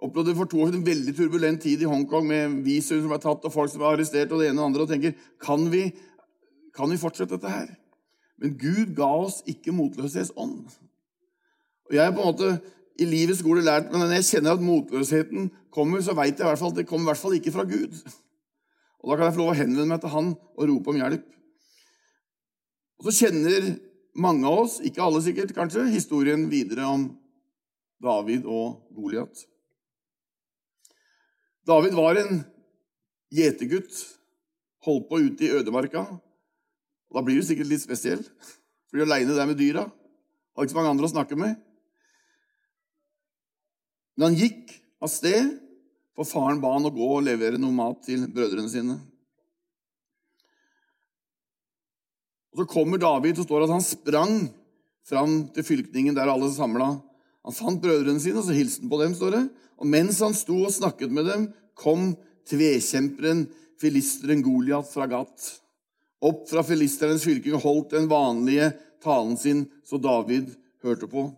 opplevde 0.06 0.34
for 0.36 0.44
to 0.44 0.60
år 0.60 0.70
siden 0.70 0.82
en 0.82 0.86
veldig 0.86 1.14
turbulent 1.16 1.62
tid 1.62 1.82
i 1.82 1.88
Hongkong 1.88 2.26
med 2.28 2.60
visum 2.66 3.00
som 3.00 3.10
ble 3.10 3.18
tatt, 3.22 3.44
og 3.44 3.52
folk 3.52 3.72
som 3.72 3.82
ble 3.82 3.94
arrestert, 3.94 4.32
og 4.32 4.42
det 4.42 4.50
ene 4.50 4.60
og 4.60 4.62
det 4.62 4.68
andre, 4.68 4.84
og 4.84 4.90
tenker 4.92 5.14
kan 5.42 5.66
vi, 5.72 5.88
kan 6.76 6.90
vi 6.92 7.00
fortsette 7.00 7.36
dette 7.36 7.52
her. 7.52 7.70
Men 8.42 8.56
Gud 8.60 8.92
ga 8.96 9.08
oss 9.24 9.40
ikke 9.48 9.74
motløshetsånd. 9.74 10.76
Og 11.86 11.94
jeg 11.94 12.02
har 12.04 12.14
på 12.14 12.22
en 12.22 12.32
måte 12.32 12.50
i 13.00 13.06
livets 13.08 13.42
skole 13.42 13.64
lært, 13.64 13.90
men 13.92 14.02
når 14.02 14.18
jeg 14.18 14.28
kjenner 14.30 14.56
at 14.56 14.64
motløsheten 14.64 15.50
kommer, 15.72 16.02
så 16.04 16.16
vet 16.16 16.34
jeg 16.34 16.44
i 16.44 16.48
hvert 16.48 16.60
fall 16.60 16.72
at 16.72 16.80
det 16.80 16.88
kommer 16.88 17.08
i 17.08 17.12
hvert 17.12 17.22
fall 17.22 17.36
ikke 17.36 17.54
fra 17.54 17.66
Gud. 17.68 17.96
Og 19.04 19.10
Da 19.12 19.18
kan 19.18 19.28
jeg 19.28 19.36
få 19.36 19.42
lov 19.44 19.52
å 19.52 19.58
henvende 19.60 19.90
meg 19.92 20.00
til 20.02 20.12
Han 20.16 20.32
og 20.34 20.68
rope 20.70 20.92
om 20.92 20.96
hjelp. 20.98 21.26
Og 22.96 23.06
Så 23.06 23.12
kjenner 23.20 23.68
mange 24.16 24.48
av 24.48 24.64
oss, 24.64 24.80
ikke 24.80 25.04
alle 25.04 25.20
sikkert, 25.22 25.52
kanskje, 25.54 25.84
historien 25.92 26.48
videre 26.50 26.88
om 26.88 27.10
David 28.02 28.48
og 28.48 28.88
Goliat. 28.96 29.44
David 31.66 31.96
var 31.98 32.18
en 32.20 32.40
gjetergutt, 33.34 33.92
holdt 34.86 35.08
på 35.10 35.20
ute 35.26 35.44
i 35.44 35.52
ødemarka. 35.58 36.06
Og 37.10 37.18
Da 37.18 37.22
blir 37.26 37.40
du 37.40 37.46
sikkert 37.46 37.70
litt 37.70 37.84
spesiell. 37.84 38.22
Blir 38.92 39.06
aleine 39.06 39.36
der 39.36 39.48
med 39.48 39.58
dyra. 39.58 39.86
Har 40.56 40.64
ikke 40.64 40.74
så 40.74 40.78
mange 40.80 40.94
andre 40.94 41.08
å 41.08 41.12
snakke 41.12 41.38
med. 41.38 41.56
Men 44.16 44.30
han 44.30 44.38
gikk 44.40 44.72
av 45.04 45.12
sted, 45.12 45.50
for 46.16 46.24
faren 46.24 46.62
ba 46.62 46.72
han 46.72 46.88
å 46.88 46.94
gå 46.94 47.08
og 47.18 47.26
levere 47.26 47.60
noe 47.60 47.76
mat 47.76 48.00
til 48.06 48.24
brødrene 48.32 48.72
sine. 48.72 48.96
Og 52.56 52.62
Så 52.62 52.68
kommer 52.72 52.96
David, 52.96 53.36
og 53.36 53.44
står 53.44 53.66
at 53.66 53.74
han 53.74 53.84
sprang 53.84 54.38
fram 55.06 55.42
til 55.52 55.66
fylkningen 55.66 56.16
der 56.16 56.32
alle 56.32 56.48
samla. 56.54 56.94
Han 57.44 57.54
fant 57.54 57.82
brødrene 57.82 58.22
sine, 58.22 58.40
og 58.40 58.48
så 58.48 58.56
hilste 58.56 58.86
han 58.86 58.90
på 58.90 59.02
dem. 59.02 59.14
står 59.14 59.36
det. 59.36 59.44
Og 59.76 59.86
mens 59.92 60.22
han 60.24 60.34
sto 60.34 60.56
og 60.64 60.72
snakket 60.72 61.12
med 61.12 61.28
dem, 61.28 61.46
kom 61.76 62.14
tvekjemperen, 62.48 63.44
filisteren 63.76 64.40
Goliat 64.42 64.88
fra 64.88 65.04
Gat. 65.10 65.50
Opp 66.26 66.46
fra 66.50 66.64
filisternes 66.66 67.24
fylke 67.26 67.60
holdt 67.62 67.94
den 67.94 68.08
vanlige 68.10 68.72
talen 69.04 69.36
sin, 69.38 69.66
så 69.86 70.00
David 70.02 70.50
hørte 70.82 71.08
på. 71.10 71.28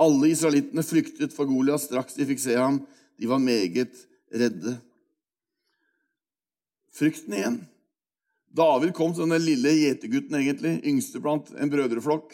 Alle 0.00 0.30
israelittene 0.32 0.84
flyktet 0.86 1.34
for 1.36 1.48
Goliat 1.50 1.82
straks 1.82 2.16
de 2.16 2.28
fikk 2.28 2.40
se 2.40 2.56
ham. 2.56 2.80
De 3.20 3.28
var 3.28 3.42
meget 3.42 4.06
redde. 4.32 4.78
Frykten 6.96 7.36
igjen. 7.36 7.58
David 8.50 8.94
kom 8.96 9.12
som 9.14 9.30
den 9.30 9.44
lille 9.44 9.72
gjetergutten, 9.76 10.38
egentlig, 10.40 10.80
yngste 10.88 11.20
blant 11.22 11.52
en 11.54 11.70
brødreflokk. 11.70 12.32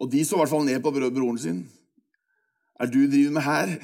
Og 0.00 0.12
de 0.12 0.22
så 0.24 0.36
i 0.36 0.40
hvert 0.40 0.52
fall 0.52 0.64
ned 0.68 0.80
på 0.84 0.92
broren 0.94 1.40
sin. 1.40 1.64
Er 2.80 2.88
du 2.88 3.02
driver 3.04 3.34
med 3.36 3.44
her? 3.44 3.74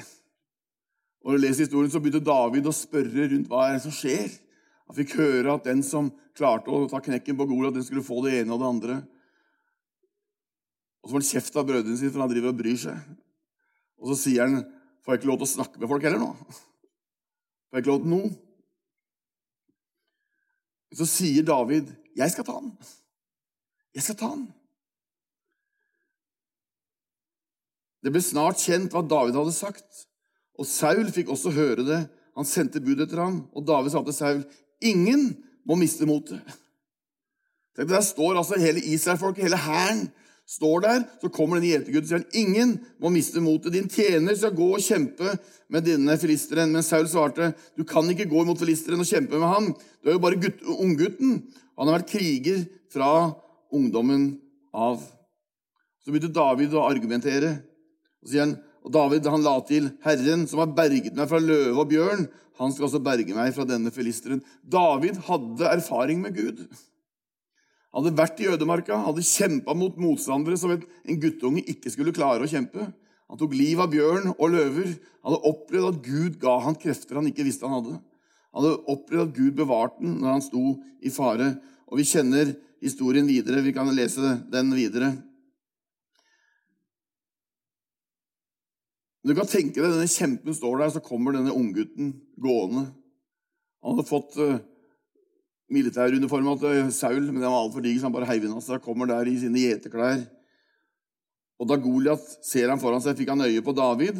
Og 1.23 1.31
Når 1.31 1.37
du 1.37 1.43
leser 1.45 1.65
historien, 1.65 1.91
så 1.91 1.99
begynte 1.99 2.25
David 2.25 2.67
å 2.67 2.75
spørre 2.75 3.29
rundt 3.31 3.51
hva 3.51 3.67
er 3.67 3.77
det 3.77 3.83
som 3.85 3.95
skjer. 3.95 4.33
Han 4.89 4.97
fikk 4.97 5.15
høre 5.19 5.55
at 5.55 5.67
den 5.67 5.83
som 5.85 6.11
klarte 6.37 6.71
å 6.73 6.87
ta 6.91 7.01
knekken 7.03 7.37
på 7.39 7.47
Goliat, 7.49 7.75
den 7.75 7.85
skulle 7.85 8.05
få 8.05 8.21
det 8.25 8.39
ene 8.41 8.55
og 8.55 8.61
det 8.61 8.69
andre. 8.69 8.95
Og 11.03 11.09
så 11.09 11.13
får 11.13 11.19
han 11.19 11.29
kjeft 11.29 11.59
av 11.59 11.67
brødrene 11.67 11.99
sine, 11.99 12.13
for 12.13 12.23
han 12.23 12.31
driver 12.31 12.53
og 12.53 12.59
bryr 12.59 12.79
seg. 12.79 13.13
Og 13.99 14.11
så 14.11 14.19
sier 14.25 14.47
han 14.47 14.63
får 15.03 15.15
jeg 15.15 15.21
ikke 15.21 15.29
lov 15.31 15.39
til 15.41 15.49
å 15.49 15.53
snakke 15.53 15.81
med 15.81 15.91
folk 15.91 16.07
heller 16.07 16.21
nå. 16.21 16.31
Får 16.47 17.79
jeg 17.79 17.83
ikke 17.83 17.93
lov 17.93 18.03
til 18.03 18.13
noe? 18.13 18.33
Så 20.93 21.07
sier 21.09 21.43
David, 21.43 21.89
'Jeg 22.15 22.31
skal 22.31 22.45
ta 22.45 22.53
han. 22.53 22.77
Jeg 23.95 24.03
skal 24.03 24.15
ta 24.15 24.27
han.' 24.29 24.53
Det 28.03 28.11
ble 28.11 28.21
snart 28.21 28.59
kjent 28.59 28.91
hva 28.91 29.01
David 29.01 29.35
hadde 29.39 29.55
sagt, 29.55 30.07
og 30.59 30.67
Saul 30.67 31.07
fikk 31.11 31.31
også 31.31 31.53
høre 31.55 31.85
det. 31.87 32.01
Han 32.35 32.45
sendte 32.45 32.81
bud 32.83 32.99
etter 32.99 33.21
ham, 33.21 33.49
og 33.55 33.65
David 33.65 33.93
sa 33.93 34.03
til 34.03 34.13
Saul, 34.13 34.43
'Ingen 34.83 35.37
må 35.65 35.75
miste 35.79 36.05
motet.' 36.05 36.41
Der 37.77 38.01
står 38.01 38.37
altså 38.37 38.59
hele 38.61 38.83
Israelfolket, 38.83 39.43
hele 39.43 39.57
hæren, 39.57 40.11
står 40.47 40.79
der, 40.83 41.03
så 41.21 41.29
kommer 41.31 41.57
denne 41.57 41.71
gjetergutten 41.71 42.03
og 42.03 42.11
sier 42.11 42.41
ingen 42.43 42.73
må 43.01 43.09
miste 43.13 43.41
motet. 43.41 43.73
Din 43.73 43.89
tjener 43.89 44.35
skal 44.37 44.55
gå 44.55 44.67
og 44.75 44.83
kjempe 44.83 45.37
med 45.71 45.87
denne 45.87 46.17
filisteren. 46.19 46.73
Men 46.73 46.83
Saul 46.85 47.07
svarte, 47.09 47.53
du 47.77 47.85
kan 47.87 48.09
ikke 48.11 48.27
gå 48.29 48.43
imot 48.43 48.59
filisteren 48.61 49.01
og 49.01 49.09
kjempe 49.09 49.39
med 49.39 49.49
ham. 49.49 49.71
Du 50.03 50.11
er 50.11 50.17
jo 50.17 50.23
bare 50.23 50.41
gutt, 50.41 50.61
unggutten. 50.67 51.39
Han 51.79 51.89
har 51.89 52.01
vært 52.01 52.11
kriger 52.11 52.65
fra 52.93 53.09
ungdommen 53.73 54.33
av. 54.75 55.01
Så 56.03 56.11
begynte 56.11 56.33
David 56.35 56.75
å 56.75 56.85
argumentere. 56.85 57.55
Og 58.23 58.29
sier 58.29 58.45
han, 58.45 58.57
og 58.83 58.91
David 58.91 59.27
han 59.31 59.45
la 59.45 59.55
til, 59.63 59.87
Herren 60.03 60.43
som 60.51 60.59
har 60.59 60.75
berget 60.75 61.15
meg 61.15 61.29
fra 61.31 61.39
løve 61.39 61.79
og 61.79 61.87
bjørn, 61.91 62.27
han 62.59 62.73
skal 62.73 62.87
også 62.87 63.01
berge 63.03 63.35
meg 63.35 63.53
fra 63.55 63.65
denne 63.67 63.91
filisteren. 63.93 64.41
David 64.61 65.17
hadde 65.27 65.71
erfaring 65.71 66.21
med 66.21 66.35
Gud 66.37 66.65
Han 67.93 68.01
hadde 68.01 68.17
vært 68.17 68.39
i 68.41 68.49
ødemarka, 68.49 68.97
hadde 69.05 69.21
kjempa 69.21 69.75
mot 69.77 69.97
motstandere 70.01 70.57
som 70.57 70.71
en 70.73 71.19
guttunge 71.21 71.61
ikke 71.69 71.91
skulle 71.93 72.13
klare 72.15 72.41
å 72.41 72.49
kjempe. 72.49 72.87
Han 73.29 73.37
tok 73.37 73.53
livet 73.53 73.83
av 73.85 73.91
bjørn 73.93 74.31
og 74.33 74.49
løver. 74.49 74.95
Han 75.21 75.35
hadde 75.35 75.51
opplevd 75.51 75.89
at 75.91 75.99
Gud 76.07 76.39
ga 76.41 76.55
han 76.65 76.77
krefter 76.79 77.19
han 77.19 77.29
ikke 77.29 77.45
visste 77.45 77.69
han 77.69 77.77
hadde. 77.77 77.99
Han 78.53 78.65
hadde 78.65 78.95
opplevd 78.95 79.23
at 79.27 79.37
Gud 79.37 79.53
bevarte 79.57 80.01
den 80.01 80.17
når 80.23 80.35
han 80.35 80.45
sto 80.45 80.63
i 81.05 81.13
fare. 81.13 81.51
Og 81.89 82.01
vi 82.01 82.07
kjenner 82.09 82.55
historien 82.81 83.29
videre. 83.29 83.61
Vi 83.61 83.75
kan 83.77 83.89
lese 83.93 84.39
den 84.49 84.73
videre. 84.73 85.13
Du 89.23 89.31
kan 89.37 89.47
tenke 89.47 89.79
deg 89.79 89.87
denne 89.87 90.09
kjempen 90.11 90.55
står 90.55 90.81
der, 90.81 90.91
så 90.91 91.01
kommer 91.03 91.35
denne 91.35 91.55
unggutten 91.55 92.11
gående. 92.43 92.89
Han 93.83 93.95
hadde 93.95 94.07
fått 94.07 94.35
uh, 94.39 94.57
militæruniforma 95.71 96.57
til 96.59 96.89
Saul, 96.95 97.21
men 97.29 97.39
den 97.39 97.47
var 97.47 97.61
altfor 97.61 97.83
diger, 97.85 98.01
så 98.01 98.09
han 98.09 98.15
bare 98.15 98.27
heiv 98.27 98.43
den 98.43 98.55
av 98.57 98.63
seg. 98.65 98.83
Kommer 98.83 99.07
der 99.07 99.29
i 99.31 99.37
sine 99.39 99.63
gjeterklær. 99.63 100.25
Og 101.61 101.69
da 101.69 101.77
Goliat 101.79 102.23
ser 102.43 102.71
ham 102.71 102.81
foran 102.81 103.03
seg, 103.03 103.15
fikk 103.19 103.31
han 103.31 103.45
øye 103.45 103.63
på 103.63 103.75
David, 103.77 104.19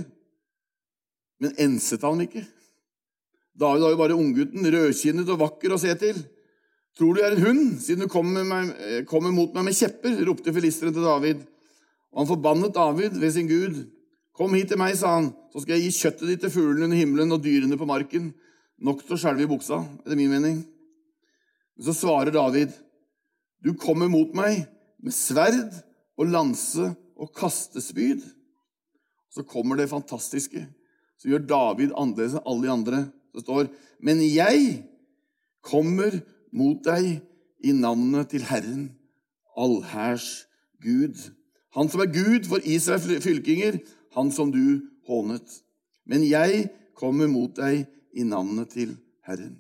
men 1.44 1.58
enset 1.60 2.06
han 2.08 2.24
ikke. 2.24 2.46
David 3.60 3.84
var 3.84 3.92
jo 3.92 4.00
bare 4.00 4.18
unggutten, 4.18 4.70
rødkinnet 4.72 5.32
og 5.34 5.42
vakker 5.42 5.76
å 5.76 5.82
se 5.82 5.92
til. 6.00 6.22
Tror 6.98 7.12
du 7.12 7.20
jeg 7.20 7.28
er 7.28 7.36
en 7.36 7.48
hund, 7.48 7.66
siden 7.82 8.06
du 8.06 8.10
kommer, 8.12 8.46
meg, 8.48 8.72
kommer 9.10 9.34
mot 9.34 9.52
meg 9.52 9.68
med 9.68 9.76
kjepper? 9.78 10.16
ropte 10.30 10.54
filisteren 10.56 10.96
til 10.96 11.06
David. 11.06 11.44
Og 12.14 12.22
han 12.22 12.30
forbannet 12.30 12.74
David 12.76 13.18
ved 13.20 13.34
sin 13.36 13.50
Gud. 13.50 13.82
Kom 14.34 14.56
hit 14.58 14.72
til 14.72 14.80
meg, 14.82 14.96
sa 14.98 15.20
han, 15.20 15.30
så 15.54 15.62
skal 15.62 15.78
jeg 15.78 15.92
gi 15.92 15.98
kjøttet 16.02 16.30
ditt 16.32 16.42
til 16.42 16.54
fuglene 16.56 16.88
under 16.88 16.98
himmelen 16.98 17.36
og 17.36 17.44
dyrene 17.44 17.78
på 17.78 17.86
marken. 17.86 18.32
Nok 18.82 19.04
til 19.06 19.14
å 19.14 19.20
skjelve 19.22 19.46
i 19.46 19.50
buksa, 19.50 19.84
etter 20.02 20.18
min 20.18 20.32
mening. 20.32 20.64
Men 21.78 21.86
så 21.86 21.94
svarer 21.94 22.34
David, 22.34 22.74
'Du 23.62 23.74
kommer 23.74 24.10
mot 24.10 24.34
meg 24.36 24.66
med 25.00 25.14
sverd 25.14 25.72
og 26.18 26.28
lanse 26.28 26.96
og 27.16 27.34
kastespyd.' 27.34 28.26
Så 29.30 29.44
kommer 29.44 29.78
det 29.78 29.90
fantastiske, 29.90 30.68
Så 31.18 31.30
gjør 31.30 31.48
David 31.48 31.94
annerledes 31.96 32.34
enn 32.34 32.46
alle 32.46 32.64
de 32.64 32.72
andre. 32.72 32.98
Det 33.34 33.42
står, 33.44 33.70
'Men 34.02 34.20
jeg 34.20 34.84
kommer 35.62 36.22
mot 36.52 36.84
deg 36.84 37.22
i 37.64 37.72
navnet 37.72 38.30
til 38.30 38.42
Herren, 38.42 38.98
allhærs 39.56 40.48
Gud.' 40.82 41.32
Han 41.74 41.90
som 41.90 42.02
er 42.02 42.14
Gud 42.14 42.46
for 42.46 42.60
Israels 42.64 43.24
fylkinger, 43.24 43.80
han 44.16 44.32
som 44.32 44.52
du 44.54 44.82
hånet. 45.08 45.60
Men 46.06 46.26
jeg 46.28 46.70
kommer 46.98 47.30
mot 47.32 47.54
deg 47.58 47.86
i 48.14 48.26
navnet 48.28 48.74
til 48.76 48.96
Herren. 49.26 49.58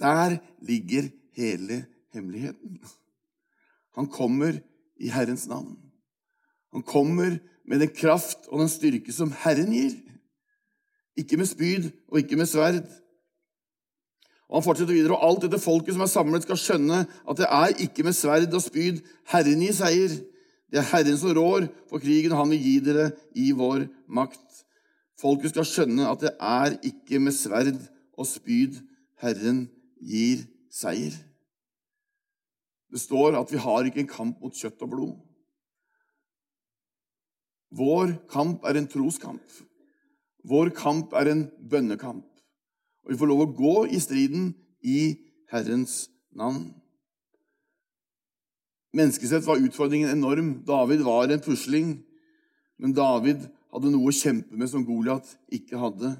Der 0.00 0.38
ligger 0.64 1.10
hele 1.36 1.84
hemmeligheten. 2.14 2.80
Han 3.96 4.08
kommer 4.08 4.58
i 4.96 5.08
Herrens 5.12 5.46
navn. 5.48 5.76
Han 6.72 6.82
kommer 6.82 7.38
med 7.68 7.80
den 7.80 7.92
kraft 7.94 8.48
og 8.48 8.60
den 8.60 8.70
styrke 8.72 9.12
som 9.12 9.32
Herren 9.44 9.72
gir. 9.72 9.94
Ikke 11.16 11.36
med 11.36 11.46
spyd 11.50 11.90
og 12.08 12.22
ikke 12.22 12.36
med 12.36 12.48
sverd. 12.48 12.82
Og 14.48 14.60
Han 14.60 14.64
fortsetter 14.64 14.94
videre, 14.94 15.16
og 15.16 15.28
alt 15.28 15.44
dette 15.46 15.60
folket 15.60 15.94
som 15.94 16.04
er 16.04 16.10
samlet, 16.12 16.44
skal 16.44 16.58
skjønne 16.60 17.04
at 17.08 17.38
det 17.38 17.48
er 17.48 17.76
ikke 17.84 18.04
med 18.04 18.16
sverd 18.16 18.52
og 18.52 18.60
spyd 18.64 19.00
Herren 19.32 19.64
gir 19.64 19.76
seier. 19.76 20.16
Det 20.72 20.80
er 20.80 20.88
Herren 20.88 21.18
som 21.20 21.34
rår 21.36 21.66
for 21.90 22.00
krigen, 22.00 22.32
og 22.32 22.40
han 22.40 22.52
vil 22.54 22.62
gi 22.64 22.76
dere 22.80 23.10
i 23.36 23.50
vår 23.52 23.84
makt. 24.08 24.62
Folket 25.20 25.52
skal 25.52 25.68
skjønne 25.68 26.06
at 26.08 26.24
det 26.24 26.32
er 26.40 26.78
ikke 26.88 27.20
med 27.20 27.36
sverd 27.36 27.76
og 28.16 28.24
spyd 28.26 28.80
Herren 29.20 29.66
gir 30.00 30.46
seier. 30.72 31.12
Det 32.92 33.00
står 33.00 33.36
at 33.36 33.52
vi 33.52 33.60
har 33.60 33.84
ikke 33.84 34.02
en 34.02 34.10
kamp 34.10 34.40
mot 34.40 34.56
kjøtt 34.56 34.80
og 34.84 34.94
blod. 34.94 35.12
Vår 37.72 38.16
kamp 38.32 38.64
er 38.68 38.80
en 38.80 38.88
troskamp. 38.88 39.44
Vår 40.48 40.72
kamp 40.76 41.12
er 41.16 41.30
en 41.32 41.46
bønnekamp. 41.70 42.26
Og 43.04 43.12
vi 43.12 43.18
får 43.20 43.30
lov 43.30 43.44
å 43.44 43.52
gå 43.56 43.76
i 43.92 44.00
striden 44.00 44.52
i 44.84 45.00
Herrens 45.52 46.06
navn. 46.36 46.72
Menneskesett 48.92 49.46
var 49.46 49.60
utfordringen 49.62 50.10
enorm. 50.12 50.54
David 50.66 51.00
var 51.06 51.28
en 51.28 51.40
pusling. 51.40 51.94
Men 52.76 52.94
David 52.96 53.46
hadde 53.72 53.92
noe 53.92 54.10
å 54.10 54.14
kjempe 54.16 54.56
med 54.58 54.68
som 54.68 54.84
Goliat 54.84 55.28
ikke 55.52 55.80
hadde. 55.80 56.12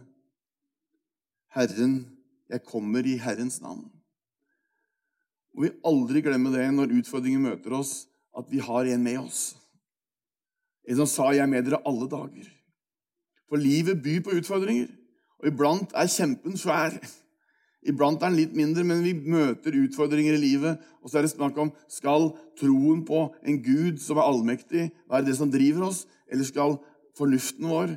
Herren, 1.52 1.98
jeg 2.48 2.64
kommer 2.64 3.04
i 3.06 3.18
Herrens 3.20 3.60
navn. 3.64 3.84
Og 5.52 5.66
vi 5.66 5.74
aldri 5.84 6.22
glemme 6.24 6.52
det 6.54 6.64
når 6.72 6.94
utfordringer 7.02 7.42
møter 7.42 7.74
oss, 7.76 8.06
at 8.32 8.48
vi 8.48 8.62
har 8.64 8.88
en 8.88 9.04
med 9.04 9.18
oss. 9.20 9.42
En 10.88 10.96
som 10.96 11.06
sa 11.06 11.32
'Jeg 11.32 11.44
er 11.44 11.46
med 11.46 11.64
dere 11.64 11.82
alle 11.86 12.08
dager'. 12.08 12.50
For 13.48 13.56
livet 13.56 14.02
byr 14.02 14.22
på 14.22 14.32
utfordringer, 14.40 14.88
og 15.38 15.46
iblant 15.46 15.92
er 15.94 16.06
kjempen 16.06 16.56
svær. 16.56 16.96
Iblant 17.82 18.22
er 18.22 18.30
den 18.30 18.38
litt 18.38 18.54
mindre, 18.54 18.84
men 18.86 19.02
vi 19.02 19.12
møter 19.14 19.74
utfordringer 19.74 20.36
i 20.36 20.42
livet. 20.42 20.82
Og 21.02 21.10
så 21.10 21.18
er 21.18 21.26
det 21.26 21.32
snakk 21.34 21.56
om 21.58 21.72
skal 21.90 22.30
troen 22.58 23.02
på 23.06 23.24
en 23.42 23.58
Gud 23.64 23.98
som 24.02 24.20
er 24.20 24.28
allmektig, 24.28 24.88
være 25.10 25.26
det 25.26 25.36
som 25.38 25.50
driver 25.50 25.88
oss, 25.88 26.04
eller 26.30 26.46
skal 26.46 26.78
fornuften 27.18 27.66
vår 27.68 27.96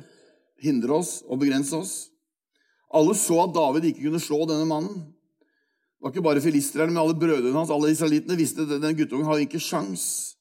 hindre 0.62 0.98
oss 0.98 1.20
og 1.26 1.38
begrense 1.44 1.78
oss? 1.78 1.94
Alle 2.96 3.14
så 3.18 3.38
at 3.44 3.54
David 3.54 3.86
ikke 3.88 4.08
kunne 4.08 4.22
slå 4.22 4.42
denne 4.48 4.66
mannen. 4.68 5.04
Det 5.06 6.04
var 6.04 6.12
ikke 6.12 6.26
bare 6.26 6.42
filistrerne, 6.44 6.92
men 6.92 7.02
alle 7.02 7.18
brødrene 7.18 7.56
hans, 7.56 7.70
alle 7.72 7.92
israelittene, 7.94 8.38
visste 8.38 8.66
at 8.66 8.74
denne 8.74 8.94
guttungen 8.98 9.26
hadde 9.26 9.46
ikke 9.46 9.62
sjans. 9.62 10.36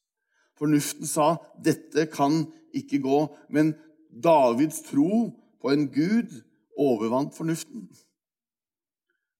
Fornuften 0.60 1.08
sa 1.10 1.36
dette 1.64 2.08
kan 2.12 2.44
ikke 2.76 3.00
gå. 3.04 3.22
Men 3.50 3.74
Davids 4.10 4.82
tro 4.88 5.30
på 5.62 5.72
en 5.72 5.88
gud 5.92 6.34
overvant 6.78 7.34
fornuften. 7.36 7.88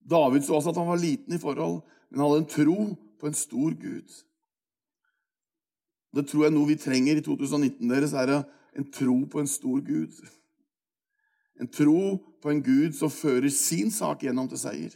David 0.10 0.46
så 0.46 0.58
også 0.58 0.72
at 0.72 0.80
han 0.80 0.88
var 0.88 1.02
liten 1.02 1.34
i 1.34 1.42
forhold, 1.42 1.82
men 2.10 2.20
han 2.20 2.30
hadde 2.30 2.44
en 2.44 2.54
tro 2.54 2.80
på 3.20 3.28
en 3.28 3.38
stor 3.38 3.74
gud. 3.82 4.18
Det 6.16 6.28
tror 6.30 6.46
jeg 6.46 6.56
noe 6.56 6.70
vi 6.70 6.80
trenger 6.80 7.20
i 7.20 7.24
2019 7.26 7.90
deres, 7.90 8.14
er 8.14 8.44
en 8.76 8.92
tro 8.92 9.18
på 9.32 9.42
en 9.42 9.50
stor 9.50 9.82
gud. 9.84 10.20
En 11.60 11.68
tro 11.72 12.18
på 12.44 12.52
en 12.52 12.62
gud 12.64 12.94
som 12.96 13.12
fører 13.12 13.50
sin 13.52 13.92
sak 13.92 14.24
gjennom 14.24 14.48
til 14.52 14.62
seier. 14.62 14.94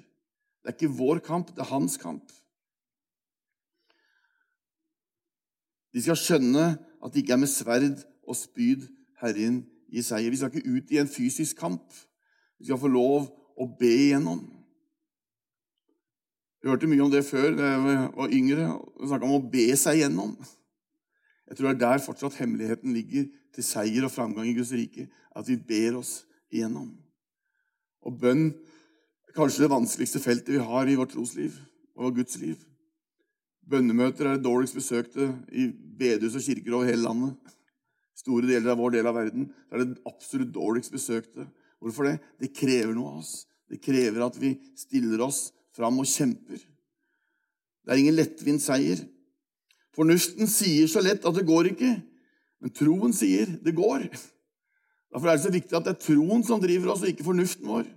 Det 0.60 0.72
er 0.72 0.76
ikke 0.76 0.98
vår 1.00 1.24
kamp, 1.24 1.52
det 1.56 1.64
er 1.64 1.72
hans 1.72 1.98
kamp. 2.00 2.32
De 5.94 6.04
skal 6.04 6.20
skjønne 6.20 6.66
at 6.78 7.14
det 7.14 7.24
ikke 7.24 7.34
er 7.34 7.42
med 7.42 7.52
sverd 7.52 8.04
og 8.28 8.38
spyd 8.38 8.86
Herren 9.24 9.64
gir 9.90 10.06
seier. 10.06 10.30
Vi 10.30 10.40
skal 10.40 10.54
ikke 10.54 10.78
ut 10.78 10.94
i 10.94 11.00
en 11.02 11.10
fysisk 11.10 11.58
kamp. 11.60 11.88
Vi 12.60 12.68
skal 12.68 12.80
få 12.80 12.92
lov 12.92 13.32
å 13.60 13.68
be 13.80 13.90
igjennom. 13.90 14.44
Vi 16.60 16.68
hørte 16.68 16.90
mye 16.92 17.04
om 17.06 17.12
det 17.12 17.24
før 17.28 17.54
da 17.56 17.68
jeg 17.70 18.08
var 18.18 18.34
yngre. 18.36 18.70
Vi 19.00 19.10
snakka 19.10 19.28
om 19.28 19.38
å 19.38 19.52
be 19.52 19.68
seg 19.80 20.02
gjennom. 20.02 20.34
Jeg 21.50 21.58
tror 21.58 21.70
det 21.70 21.76
er 21.76 21.84
der 21.86 22.04
fortsatt 22.04 22.40
hemmeligheten 22.42 22.94
ligger 22.94 23.30
til 23.56 23.66
seier 23.66 24.06
og 24.06 24.14
framgang 24.14 24.50
i 24.50 24.56
Guds 24.58 24.74
rike. 24.76 25.08
At 25.36 25.48
vi 25.48 25.56
ber 25.56 26.02
oss 26.02 26.20
igjennom. 26.52 26.92
Og 28.06 28.18
bønn 28.20 28.50
kanskje 29.36 29.66
det 29.66 29.72
vanskeligste 29.72 30.22
feltet 30.24 30.56
vi 30.58 30.66
har 30.72 30.90
i 30.90 30.98
vårt 31.00 31.14
trosliv 31.16 31.56
og 32.00 32.18
Guds 32.20 32.38
liv. 32.42 32.60
Bønnemøter 33.70 34.28
er 34.28 34.38
det 34.38 34.46
dårligst 34.48 34.76
besøkte 34.76 35.30
i 35.54 35.70
bedehus 35.70 36.36
og 36.40 36.44
kirker 36.44 36.76
over 36.76 36.90
hele 36.90 37.06
landet. 37.06 37.56
Store 38.18 38.50
deler 38.50 38.74
av 38.74 38.82
vår 38.82 38.98
del 38.98 39.08
av 39.08 39.16
verden 39.16 39.48
er 39.72 39.84
det 39.84 40.02
absolutt 40.10 40.52
dårligst 40.56 40.92
besøkte. 40.92 41.46
Hvorfor 41.80 42.10
det? 42.10 42.18
Det 42.42 42.52
krever 42.58 42.92
noe 42.98 43.14
av 43.14 43.22
oss. 43.22 43.46
Det 43.70 43.80
krever 43.84 44.26
at 44.26 44.40
vi 44.42 44.56
stiller 44.80 45.22
oss 45.24 45.48
fram 45.80 46.02
og 46.02 46.10
kjemper. 46.12 46.60
Det 46.60 47.94
er 47.96 48.02
ingen 48.02 48.18
lettvint 48.18 48.64
seier. 48.64 49.00
Fornuften 49.96 50.50
sier 50.52 50.90
så 50.92 51.02
lett 51.04 51.24
at 51.26 51.36
det 51.38 51.48
går 51.48 51.72
ikke, 51.72 51.94
men 52.60 52.76
troen 52.76 53.16
sier 53.16 53.48
det 53.64 53.74
går. 53.78 54.06
Derfor 55.10 55.32
er 55.32 55.38
det 55.38 55.46
så 55.46 55.54
viktig 55.54 55.78
at 55.78 55.88
det 55.88 55.96
er 55.96 56.04
troen 56.04 56.44
som 56.46 56.62
driver 56.62 56.92
oss, 56.94 57.04
og 57.04 57.12
ikke 57.12 57.26
fornuften 57.26 57.68
vår. 57.72 57.88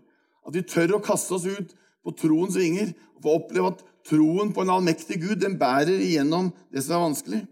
At 0.46 0.54
vi 0.56 0.64
tør 0.66 0.96
å 0.96 1.02
kaste 1.04 1.36
oss 1.36 1.46
ut 1.46 1.74
på 2.02 2.14
troens 2.18 2.56
vinger 2.58 2.94
og 3.16 3.26
få 3.26 3.34
oppleve 3.40 3.74
at 3.74 3.82
troen 4.08 4.54
på 4.54 4.64
en 4.64 4.72
allmektig 4.74 5.20
Gud 5.22 5.42
den 5.42 5.58
bærer 5.60 5.98
igjennom 5.98 6.50
det 6.72 6.82
som 6.82 6.96
er 6.96 7.04
vanskelig. 7.04 7.42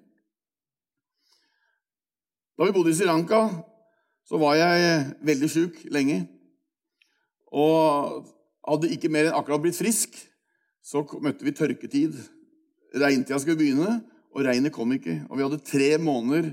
Da 2.58 2.66
vi 2.66 2.74
bodde 2.76 2.92
i 2.92 2.96
Sri 2.96 3.06
Lanka, 3.08 3.44
så 4.26 4.38
var 4.40 4.56
jeg 4.58 5.04
veldig 5.26 5.50
sjuk 5.50 5.78
lenge. 5.90 6.22
Og 7.50 8.26
hadde 8.66 8.90
ikke 8.94 9.10
mer 9.12 9.28
enn 9.28 9.38
akkurat 9.38 9.62
blitt 9.62 9.78
frisk, 9.78 10.14
så 10.84 11.02
møtte 11.22 11.46
vi 11.46 11.54
tørketid. 11.56 12.16
Regntida 13.00 13.38
skulle 13.40 13.60
begynne, 13.60 14.00
og 14.34 14.44
regnet 14.46 14.74
kom 14.74 14.92
ikke. 14.94 15.20
Og 15.28 15.38
vi 15.38 15.46
hadde 15.46 15.62
tre 15.66 15.90
måneder 16.02 16.52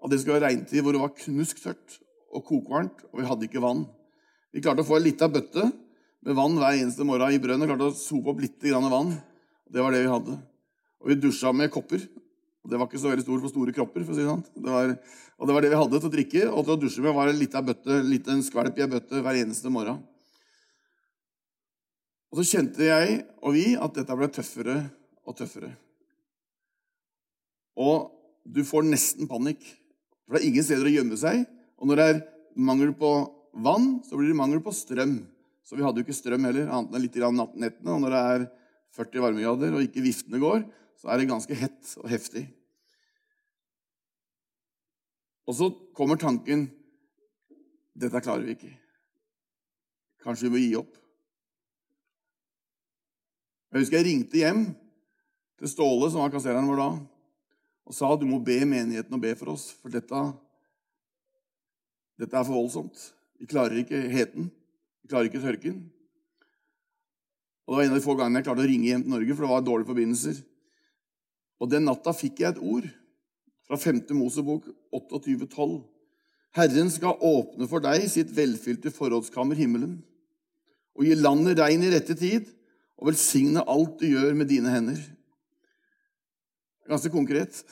av 0.00 0.10
det 0.10 0.20
skulle 0.20 0.38
være 0.38 0.50
regntid 0.50 0.84
hvor 0.84 0.96
det 0.96 1.02
var 1.02 1.16
knusktørt 1.16 1.98
og 2.30 2.44
kokvarmt, 2.46 3.04
og 3.10 3.20
vi 3.20 3.28
hadde 3.28 3.48
ikke 3.48 3.62
vann. 3.62 3.84
Vi 4.54 4.62
klarte 4.64 4.82
å 4.84 4.88
få 4.88 4.98
ei 4.98 5.08
lita 5.10 5.28
bøtte 5.30 5.68
med 6.26 6.36
vann 6.36 6.56
hver 6.58 6.78
eneste 6.78 7.06
morgen 7.06 7.34
i 7.34 7.40
brønnen. 7.42 7.68
Klarte 7.68 7.90
å 7.90 7.96
sope 7.96 8.32
opp 8.32 8.40
litt 8.42 8.64
vann. 8.66 9.14
Det 9.70 9.82
var 9.84 9.94
det 9.94 10.02
vi 10.04 10.10
hadde. 10.10 10.36
Og 11.00 11.12
vi 11.12 11.20
dusja 11.20 11.52
med 11.54 11.70
kopper. 11.72 12.02
Og 12.60 12.70
Det 12.70 12.78
var 12.78 12.88
ikke 12.88 13.00
så 13.00 13.08
veldig 13.08 13.24
stort 13.24 13.44
for 13.44 13.52
store 13.52 13.72
kropper. 13.72 14.04
for 14.04 14.12
å 14.12 14.16
si 14.16 14.24
det 14.24 14.28
sant. 14.28 14.50
Det 14.54 14.70
var, 14.70 14.98
og 15.38 15.46
det 15.46 15.54
var 15.54 15.62
det 15.62 15.70
vi 15.70 15.80
hadde 15.80 16.00
til 16.00 16.10
å 16.10 16.12
drikke. 16.12 16.42
Og 16.50 16.64
til 16.64 16.74
å 16.74 16.80
dusje 16.80 17.04
med 17.04 17.14
var 17.14 17.28
ei 17.28 17.38
lita 17.38 17.62
bøtte, 17.62 18.02
en 18.04 18.42
skvalp 18.42 18.76
i 18.76 18.82
ei 18.82 18.90
bøtte 18.90 19.22
hver 19.22 19.38
eneste 19.40 19.70
morgen. 19.70 20.02
Og 22.30 22.38
så 22.38 22.56
kjente 22.56 22.86
jeg 22.86 23.20
og 23.42 23.54
vi 23.56 23.72
at 23.74 23.96
dette 23.96 24.16
ble 24.16 24.28
tøffere 24.30 24.76
og 25.26 25.36
tøffere. 25.38 25.72
Og 27.80 28.10
du 28.46 28.62
får 28.66 28.86
nesten 28.86 29.28
panikk. 29.30 29.62
For 30.24 30.36
det 30.36 30.42
er 30.42 30.48
ingen 30.50 30.66
steder 30.66 30.86
å 30.86 30.94
gjemme 30.94 31.18
seg. 31.18 31.42
Og 31.80 31.90
når 31.90 31.98
det 31.98 32.06
er 32.06 32.22
mangel 32.60 32.94
på 32.94 33.10
vann, 33.64 33.98
så 34.06 34.18
blir 34.18 34.30
det 34.30 34.38
mangel 34.38 34.62
på 34.62 34.74
strøm. 34.74 35.18
Så 35.66 35.78
vi 35.78 35.84
hadde 35.86 36.02
jo 36.02 36.06
ikke 36.06 36.16
strøm 36.16 36.46
heller, 36.46 36.70
annet 36.70 36.94
enn 36.94 37.04
litt 37.04 37.18
i 37.18 37.24
nettene. 37.24 37.96
Og 37.96 38.04
når 38.04 38.14
det 38.14 38.22
er 38.34 38.46
40 38.98 39.26
varmegrader 39.26 39.74
og 39.74 39.84
ikke 39.86 40.04
viftene 40.04 40.42
går, 40.42 40.64
så 41.00 41.10
er 41.10 41.20
det 41.20 41.30
ganske 41.30 41.56
hett 41.56 41.94
og 42.02 42.08
heftig. 42.12 42.44
Og 45.50 45.56
så 45.58 45.70
kommer 45.96 46.20
tanken 46.20 46.68
dette 48.00 48.22
klarer 48.22 48.46
vi 48.46 48.54
ikke. 48.54 48.72
Kanskje 50.22 50.46
vi 50.46 50.52
må 50.54 50.60
gi 50.62 50.74
opp. 50.78 50.92
Jeg 53.70 53.84
husker 53.84 54.00
jeg 54.00 54.06
ringte 54.08 54.40
hjem 54.40 54.64
til 55.60 55.70
Ståle, 55.70 56.08
som 56.10 56.24
var 56.24 56.32
kassereren 56.32 56.66
vår 56.66 56.80
da, 56.80 56.88
og 57.86 57.94
sa 57.94 58.08
du 58.18 58.26
må 58.26 58.40
be 58.42 58.58
menigheten 58.66 59.14
å 59.14 59.22
be 59.22 59.30
for 59.38 59.52
oss, 59.52 59.68
for 59.78 59.94
dette, 59.94 60.22
dette 62.18 62.34
er 62.34 62.46
for 62.48 62.56
voldsomt. 62.56 62.98
Vi 63.38 63.46
klarer 63.50 63.78
ikke 63.80 64.02
heten. 64.10 64.50
Vi 65.00 65.10
klarer 65.12 65.30
ikke 65.30 65.42
tørken. 65.44 65.78
Og 67.64 67.72
Det 67.72 67.78
var 67.78 67.86
en 67.86 67.94
av 67.94 68.00
de 68.00 68.04
få 68.04 68.16
gangene 68.18 68.42
jeg 68.42 68.48
klarte 68.50 68.66
å 68.66 68.68
ringe 68.72 68.90
hjem 68.90 69.06
til 69.06 69.14
Norge, 69.14 69.34
for 69.36 69.46
det 69.46 69.54
var 69.54 69.64
dårlige 69.64 69.90
forbindelser. 69.92 70.42
Og 71.62 71.70
Den 71.70 71.86
natta 71.86 72.14
fikk 72.16 72.42
jeg 72.42 72.56
et 72.56 72.62
ord 72.74 72.90
fra 73.70 73.78
5. 73.78 74.02
Mosebok 74.18 74.66
28,12. 74.90 75.76
Herren 76.58 76.90
skal 76.90 77.22
åpne 77.22 77.70
for 77.70 77.84
deg 77.84 78.08
sitt 78.10 78.32
velfylte 78.34 78.90
forrådskammer, 78.90 79.54
himmelen, 79.54 80.00
og 80.98 81.06
gi 81.06 81.14
landet 81.14 81.62
regn 81.62 81.86
i 81.86 81.92
rette 81.94 82.18
tid, 82.18 82.50
og 83.00 83.08
velsigne 83.08 83.64
alt 83.64 83.96
du 84.00 84.10
gjør 84.10 84.34
med 84.36 84.50
dine 84.50 84.72
hender. 84.72 85.00
Ganske 86.90 87.10
konkret. 87.12 87.62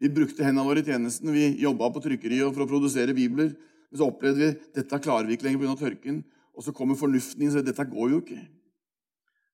Vi 0.00 0.10
brukte 0.12 0.44
hendene 0.44 0.66
våre 0.66 0.82
i 0.82 0.86
tjenesten. 0.86 1.32
Vi 1.32 1.62
jobba 1.62 1.88
på 1.94 2.02
trykkeriet 2.04 2.52
for 2.52 2.64
å 2.64 2.68
produsere 2.68 3.16
bibler. 3.16 3.54
Men 3.90 4.00
så 4.00 4.08
opplevde 4.10 4.40
vi 4.40 4.70
dette 4.76 5.00
klarer 5.02 5.28
vi 5.28 5.36
ikke 5.36 5.48
lenger 5.48 5.62
pga. 5.64 5.76
tørken. 5.80 6.22
Og 6.56 6.64
så 6.64 6.74
kommer 6.76 6.98
fornuften 6.98 7.42
inn 7.42 7.52
sier 7.52 7.64
dette 7.64 7.88
går 7.88 8.12
jo 8.12 8.20
ikke. 8.20 8.40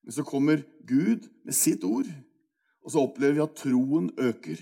Men 0.06 0.14
så 0.14 0.24
kommer 0.26 0.62
Gud 0.86 1.26
med 1.44 1.54
sitt 1.54 1.82
ord, 1.84 2.06
og 2.86 2.92
så 2.94 3.02
opplever 3.02 3.34
vi 3.34 3.42
at 3.42 3.56
troen 3.58 4.10
øker. 4.14 4.60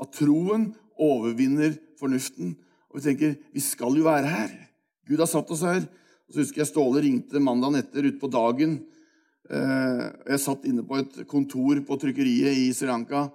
At 0.00 0.12
troen 0.14 0.68
overvinner 1.02 1.74
fornuften. 1.98 2.54
Og 2.90 2.98
vi 2.98 3.06
tenker 3.08 3.34
vi 3.52 3.62
skal 3.62 3.96
jo 3.98 4.06
være 4.06 4.30
her. 4.30 4.52
Gud 5.06 5.22
har 5.22 5.30
satt 5.30 5.50
oss 5.50 5.64
her. 5.66 5.82
Og 6.26 6.34
så 6.34 6.42
husker 6.42 6.62
jeg 6.62 6.70
Ståle 6.70 7.02
ringte 7.02 7.42
mandagen 7.42 7.78
etter 7.78 8.06
utpå 8.06 8.30
dagen. 8.30 8.78
Eh, 9.46 10.04
jeg 10.32 10.42
satt 10.42 10.64
inne 10.66 10.82
på 10.86 10.98
et 10.98 11.20
kontor 11.30 11.78
på 11.86 11.98
trykkeriet 12.02 12.64
i 12.66 12.70
Sri 12.74 12.88
Lanka 12.90 13.28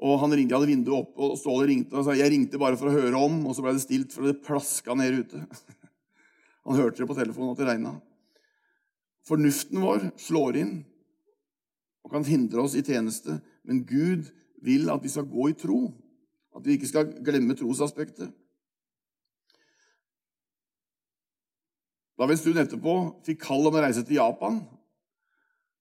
og 0.00 0.16
han 0.22 0.32
ringte, 0.32 0.54
Jeg 0.54 0.56
hadde 0.56 0.72
vinduet 0.72 0.96
opp, 0.96 1.12
og 1.20 1.36
Ståle 1.36 1.66
ringte 1.68 1.98
og 1.98 2.06
sa 2.06 2.14
jeg 2.16 2.32
ringte 2.32 2.60
bare 2.60 2.78
for 2.80 2.88
å 2.88 2.94
høre 2.94 3.20
om. 3.20 3.42
Og 3.46 3.56
så 3.56 3.64
ble 3.64 3.74
det 3.76 3.84
stilt, 3.84 4.14
for 4.14 4.24
det 4.24 4.40
plaska 4.44 4.96
ned 4.96 5.26
ute. 5.26 5.40
Han 6.64 6.78
hørte 6.78 7.02
det 7.02 7.08
på 7.10 7.16
telefonen 7.18 7.52
at 7.52 7.60
det 7.60 7.68
regna. 7.68 7.94
Fornuften 9.28 9.82
vår 9.84 10.06
slår 10.20 10.60
inn 10.62 10.74
og 12.00 12.14
kan 12.14 12.24
hindre 12.24 12.64
oss 12.64 12.76
i 12.78 12.84
tjeneste. 12.84 13.36
Men 13.68 13.84
Gud 13.84 14.30
vil 14.64 14.88
at 14.92 15.04
vi 15.04 15.12
skal 15.12 15.28
gå 15.28 15.50
i 15.50 15.56
tro, 15.58 15.90
at 16.56 16.64
vi 16.64 16.78
ikke 16.78 16.88
skal 16.88 17.12
glemme 17.24 17.56
trosaspektet. 17.58 18.32
Da 22.16 22.28
vi 22.28 22.36
en 22.36 22.40
stund 22.40 22.60
etterpå 22.60 22.94
fikk 23.24 23.44
kall 23.44 23.68
om 23.68 23.76
å 23.76 23.84
reise 23.84 24.04
til 24.04 24.18
Japan, 24.18 24.62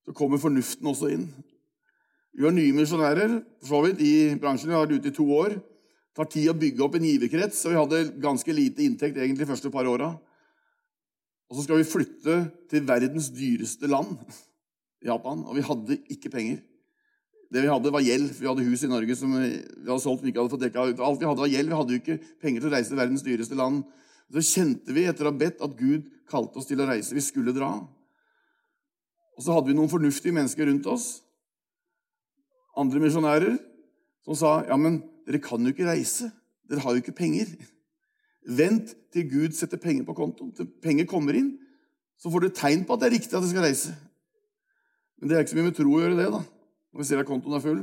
så 0.09 0.15
kommer 0.17 0.41
fornuften 0.41 0.87
også 0.89 1.11
inn. 1.13 1.27
Vi 2.33 2.41
har 2.41 2.53
nye 2.55 2.73
misjonærer 2.73 3.35
så 3.61 3.81
vidt, 3.83 3.99
i 4.01 4.33
bransjen. 4.41 4.71
Vi 4.71 4.73
har 4.73 4.87
vært 4.87 5.03
ute 5.03 5.11
i 5.11 5.13
to 5.13 5.25
år. 5.37 5.53
Det 5.53 6.17
tar 6.17 6.29
tid 6.33 6.47
å 6.49 6.55
bygge 6.57 6.81
opp 6.81 6.97
en 6.97 7.05
giverkrets, 7.05 7.59
og 7.67 7.75
vi 7.75 7.77
hadde 7.77 7.99
ganske 8.23 8.55
lite 8.57 8.81
inntekt 8.81 9.19
egentlig 9.19 9.45
de 9.45 9.49
første 9.51 9.69
par 9.69 9.85
åra. 9.85 10.07
Og 11.49 11.59
så 11.59 11.67
skal 11.67 11.77
vi 11.77 11.85
flytte 11.85 12.39
til 12.73 12.87
verdens 12.89 13.29
dyreste 13.35 13.85
land, 13.91 14.17
Japan, 15.11 15.45
og 15.45 15.59
vi 15.59 15.67
hadde 15.67 15.99
ikke 16.09 16.33
penger. 16.33 16.57
Det 17.53 17.63
vi 17.67 17.69
hadde, 17.69 17.93
var 17.93 18.01
gjeld. 18.05 18.33
Vi 18.39 18.49
hadde 18.49 18.65
hus 18.65 18.81
i 18.85 18.89
Norge 18.89 19.15
som 19.17 19.37
vi 19.37 19.53
hadde 19.85 20.01
solgt. 20.01 20.25
vi 20.25 20.33
ikke 20.33 20.41
hadde 20.41 20.55
fått 20.55 20.65
dekka 20.65 20.89
ut. 20.89 21.05
Alt 21.05 21.21
vi 21.21 21.29
hadde, 21.29 21.45
var 21.45 21.53
gjeld. 21.53 21.69
Vi 21.69 21.79
hadde 21.83 21.95
jo 21.95 22.01
ikke 22.01 22.19
penger 22.41 22.65
til 22.65 22.69
å 22.69 22.73
reise 22.75 22.93
til 22.93 22.99
verdens 22.99 23.25
dyreste 23.25 23.57
land. 23.61 23.85
Så 24.33 24.45
kjente 24.45 24.93
vi 24.93 25.05
etter 25.09 25.25
å 25.25 25.31
ha 25.31 25.37
bedt 25.37 25.61
at 25.65 25.77
Gud 25.77 26.09
kalte 26.29 26.61
oss 26.61 26.69
til 26.69 26.81
å 26.81 26.89
reise. 26.89 27.13
Vi 27.13 27.25
skulle 27.25 27.53
dra. 27.53 27.71
Og 29.39 29.45
så 29.45 29.55
hadde 29.55 29.71
vi 29.71 29.77
noen 29.77 29.91
fornuftige 29.91 30.35
mennesker 30.35 30.67
rundt 30.67 30.87
oss, 30.91 31.07
andre 32.79 32.99
misjonærer, 32.99 33.55
som 34.27 34.35
sa 34.35 34.49
ja, 34.67 34.75
men 34.75 34.99
dere 35.27 35.39
kan 35.39 35.63
jo 35.63 35.71
ikke 35.71 35.87
reise. 35.87 36.27
Dere 36.67 36.83
har 36.83 36.95
jo 36.95 36.99
ikke 36.99 37.15
penger. 37.15 37.47
Vent 38.43 38.91
til 39.13 39.29
Gud 39.31 39.55
setter 39.55 39.79
penger 39.79 40.03
på 40.07 40.15
kontoen. 40.17 40.51
Til 40.55 40.67
penger 40.83 41.07
kommer 41.07 41.37
inn, 41.39 41.53
så 42.19 42.31
får 42.31 42.45
du 42.45 42.49
tegn 42.55 42.83
på 42.83 42.95
at 42.95 43.01
det 43.01 43.07
er 43.07 43.15
riktig 43.15 43.31
at 43.31 43.39
dere 43.39 43.51
skal 43.53 43.63
reise. 43.63 43.93
Men 45.19 45.31
det 45.31 45.37
er 45.37 45.45
ikke 45.45 45.53
så 45.53 45.59
mye 45.59 45.67
med 45.69 45.77
tro 45.77 45.93
å 45.93 46.01
gjøre 46.03 46.17
det, 46.19 46.27
da, 46.35 46.41
når 46.91 47.01
vi 47.01 47.07
ser 47.07 47.23
at 47.23 47.29
kontoen 47.29 47.55
er 47.55 47.63
full. 47.63 47.81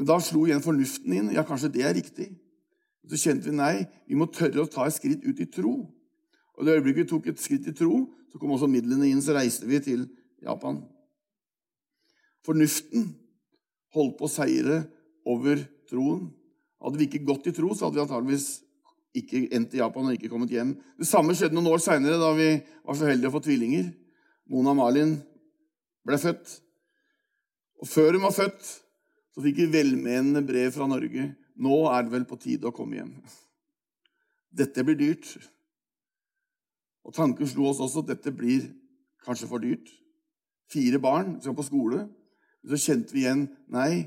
Men 0.00 0.08
da 0.08 0.16
slo 0.24 0.46
igjen 0.48 0.64
fornuften 0.64 1.16
inn. 1.16 1.28
Ja, 1.36 1.44
kanskje 1.44 1.72
det 1.76 1.84
er 1.84 1.96
riktig. 1.96 2.30
Så 3.04 3.20
kjente 3.20 3.50
vi 3.50 3.56
nei, 3.56 3.84
vi 4.08 4.16
må 4.16 4.30
tørre 4.32 4.64
å 4.64 4.70
ta 4.70 4.86
et 4.88 4.96
skritt 4.96 5.28
ut 5.28 5.44
i 5.44 5.48
tro. 5.52 5.74
Og 6.56 6.64
det 6.64 6.78
øyeblikket 6.78 7.04
vi 7.04 7.10
tok 7.12 7.28
et 7.32 7.42
skritt 7.42 7.68
i 7.68 7.76
tro, 7.76 8.06
så 8.30 8.38
kom 8.38 8.54
også 8.54 8.70
midlene 8.70 9.10
inn, 9.10 9.22
så 9.22 9.34
reiste 9.36 9.68
vi 9.68 9.80
til 9.82 10.06
Japan. 10.44 10.80
Fornuften 12.46 13.10
holdt 13.94 14.16
på 14.18 14.28
å 14.28 14.32
seire 14.32 14.82
over 15.28 15.60
troen. 15.90 16.28
Hadde 16.80 17.00
vi 17.00 17.08
ikke 17.10 17.26
gått 17.26 17.50
i 17.50 17.54
tro, 17.54 17.72
så 17.74 17.86
hadde 17.86 17.98
vi 17.98 18.04
antageligvis 18.06 18.48
ikke 19.20 19.42
endt 19.56 19.74
i 19.74 19.80
Japan 19.80 20.06
og 20.08 20.16
ikke 20.16 20.30
kommet 20.30 20.52
hjem. 20.54 20.76
Det 20.96 21.08
samme 21.08 21.34
skjedde 21.36 21.56
noen 21.56 21.72
år 21.72 21.82
seinere, 21.82 22.20
da 22.20 22.30
vi 22.36 22.52
var 22.86 22.96
så 22.96 23.10
heldige 23.10 23.32
å 23.32 23.34
få 23.34 23.42
tvillinger. 23.44 23.90
Mona 24.50 24.74
Malin 24.78 25.16
ble 26.06 26.18
født. 26.20 26.56
Og 27.82 27.88
før 27.90 28.16
hun 28.16 28.24
var 28.28 28.36
født, 28.36 28.64
så 29.34 29.44
fikk 29.44 29.62
vi 29.62 29.70
velmenende 29.74 30.42
brev 30.46 30.72
fra 30.74 30.88
Norge. 30.90 31.30
Nå 31.60 31.78
er 31.90 32.06
det 32.06 32.14
vel 32.14 32.26
på 32.28 32.38
tide 32.40 32.70
å 32.70 32.74
komme 32.74 33.00
hjem. 33.00 33.14
Dette 34.50 34.84
blir 34.86 34.98
dyrt. 34.98 35.34
Og 37.04 37.14
tanken 37.16 37.48
slo 37.48 37.70
oss 37.70 37.80
også 37.80 38.04
at 38.04 38.14
dette 38.14 38.32
blir 38.34 38.68
kanskje 39.24 39.48
for 39.48 39.62
dyrt. 39.62 39.88
Fire 40.70 41.00
barn 41.02 41.38
skal 41.40 41.56
på 41.56 41.66
skole. 41.66 42.04
Så 42.66 42.78
kjente 42.80 43.14
vi 43.16 43.24
igjen 43.24 43.46
nei, 43.72 44.04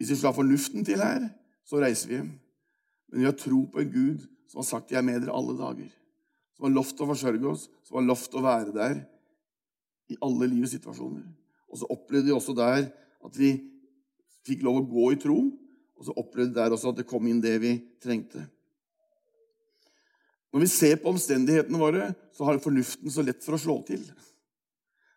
hvis 0.00 0.10
vi 0.10 0.18
slår 0.18 0.34
fornuften 0.34 0.84
til 0.84 0.98
her, 0.98 1.28
så 1.68 1.78
reiser 1.78 2.08
vi 2.08 2.16
hjem. 2.16 2.30
Men 3.10 3.20
vi 3.20 3.28
har 3.28 3.36
tro 3.38 3.62
på 3.70 3.82
en 3.82 3.92
Gud 3.92 4.26
som 4.50 4.62
har 4.62 4.66
sagt 4.66 4.90
'Jeg 4.90 4.98
er 4.98 5.06
med 5.06 5.20
dere 5.22 5.36
alle 5.36 5.54
dager'. 5.58 5.92
Som 6.56 6.64
har 6.64 6.74
lovt 6.74 7.00
å 7.00 7.06
forsørge 7.06 7.46
oss, 7.46 7.68
som 7.84 7.96
har 7.96 8.06
lovt 8.06 8.34
å 8.34 8.42
være 8.42 8.72
der 8.72 9.06
i 10.08 10.16
alle 10.22 10.46
livets 10.46 10.72
situasjoner. 10.72 11.22
Og 11.68 11.78
så 11.78 11.86
opplevde 11.90 12.26
vi 12.26 12.32
også 12.32 12.54
der 12.56 12.90
at 13.24 13.38
vi 13.38 13.60
fikk 14.46 14.62
lov 14.62 14.80
å 14.80 14.88
gå 14.90 15.12
i 15.12 15.20
tro, 15.20 15.38
og 15.96 16.04
så 16.04 16.12
opplevde 16.16 16.54
vi 16.54 16.60
der 16.60 16.70
også 16.70 16.88
at 16.88 16.96
det 16.96 17.06
kom 17.06 17.26
inn 17.26 17.40
det 17.40 17.60
vi 17.60 17.76
trengte. 18.02 18.48
Når 20.50 20.64
vi 20.64 20.70
ser 20.72 20.98
på 20.98 21.12
omstendighetene 21.12 21.78
våre, 21.78 22.10
så 22.34 22.48
har 22.48 22.62
fornuften 22.62 23.12
så 23.12 23.22
lett 23.22 23.44
for 23.44 23.54
å 23.54 23.62
slå 23.62 23.76
til. 23.86 24.02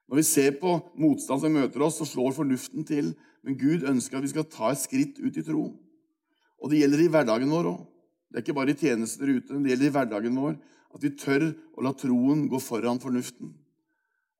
Når 0.10 0.20
vi 0.20 0.26
ser 0.28 0.60
på 0.60 0.76
motstand 1.00 1.42
som 1.42 1.56
møter 1.56 1.82
oss, 1.82 1.98
så 1.98 2.06
slår 2.06 2.36
fornuften 2.38 2.86
til. 2.86 3.14
Men 3.44 3.58
Gud 3.58 3.88
ønsker 3.90 4.20
at 4.20 4.28
vi 4.28 4.34
skal 4.34 4.46
ta 4.52 4.70
et 4.72 4.84
skritt 4.84 5.18
ut 5.24 5.40
i 5.40 5.46
tro. 5.46 5.66
Og 6.62 6.72
det 6.72 6.84
gjelder 6.84 7.02
i 7.02 7.10
hverdagen 7.12 7.52
vår 7.52 7.72
òg. 7.72 7.82
Det 8.30 8.40
er 8.40 8.46
ikke 8.46 8.58
bare 8.58 8.74
i 8.74 8.78
tjenester 8.78 9.30
ute, 9.30 9.58
det 9.62 9.74
gjelder 9.74 9.90
i 9.90 9.94
hverdagen 9.94 10.38
vår. 10.38 10.56
At 10.94 11.04
vi 11.06 11.12
tør 11.18 11.50
å 11.74 11.86
la 11.86 11.94
troen 11.98 12.48
gå 12.50 12.62
foran 12.62 13.02
fornuften. 13.02 13.56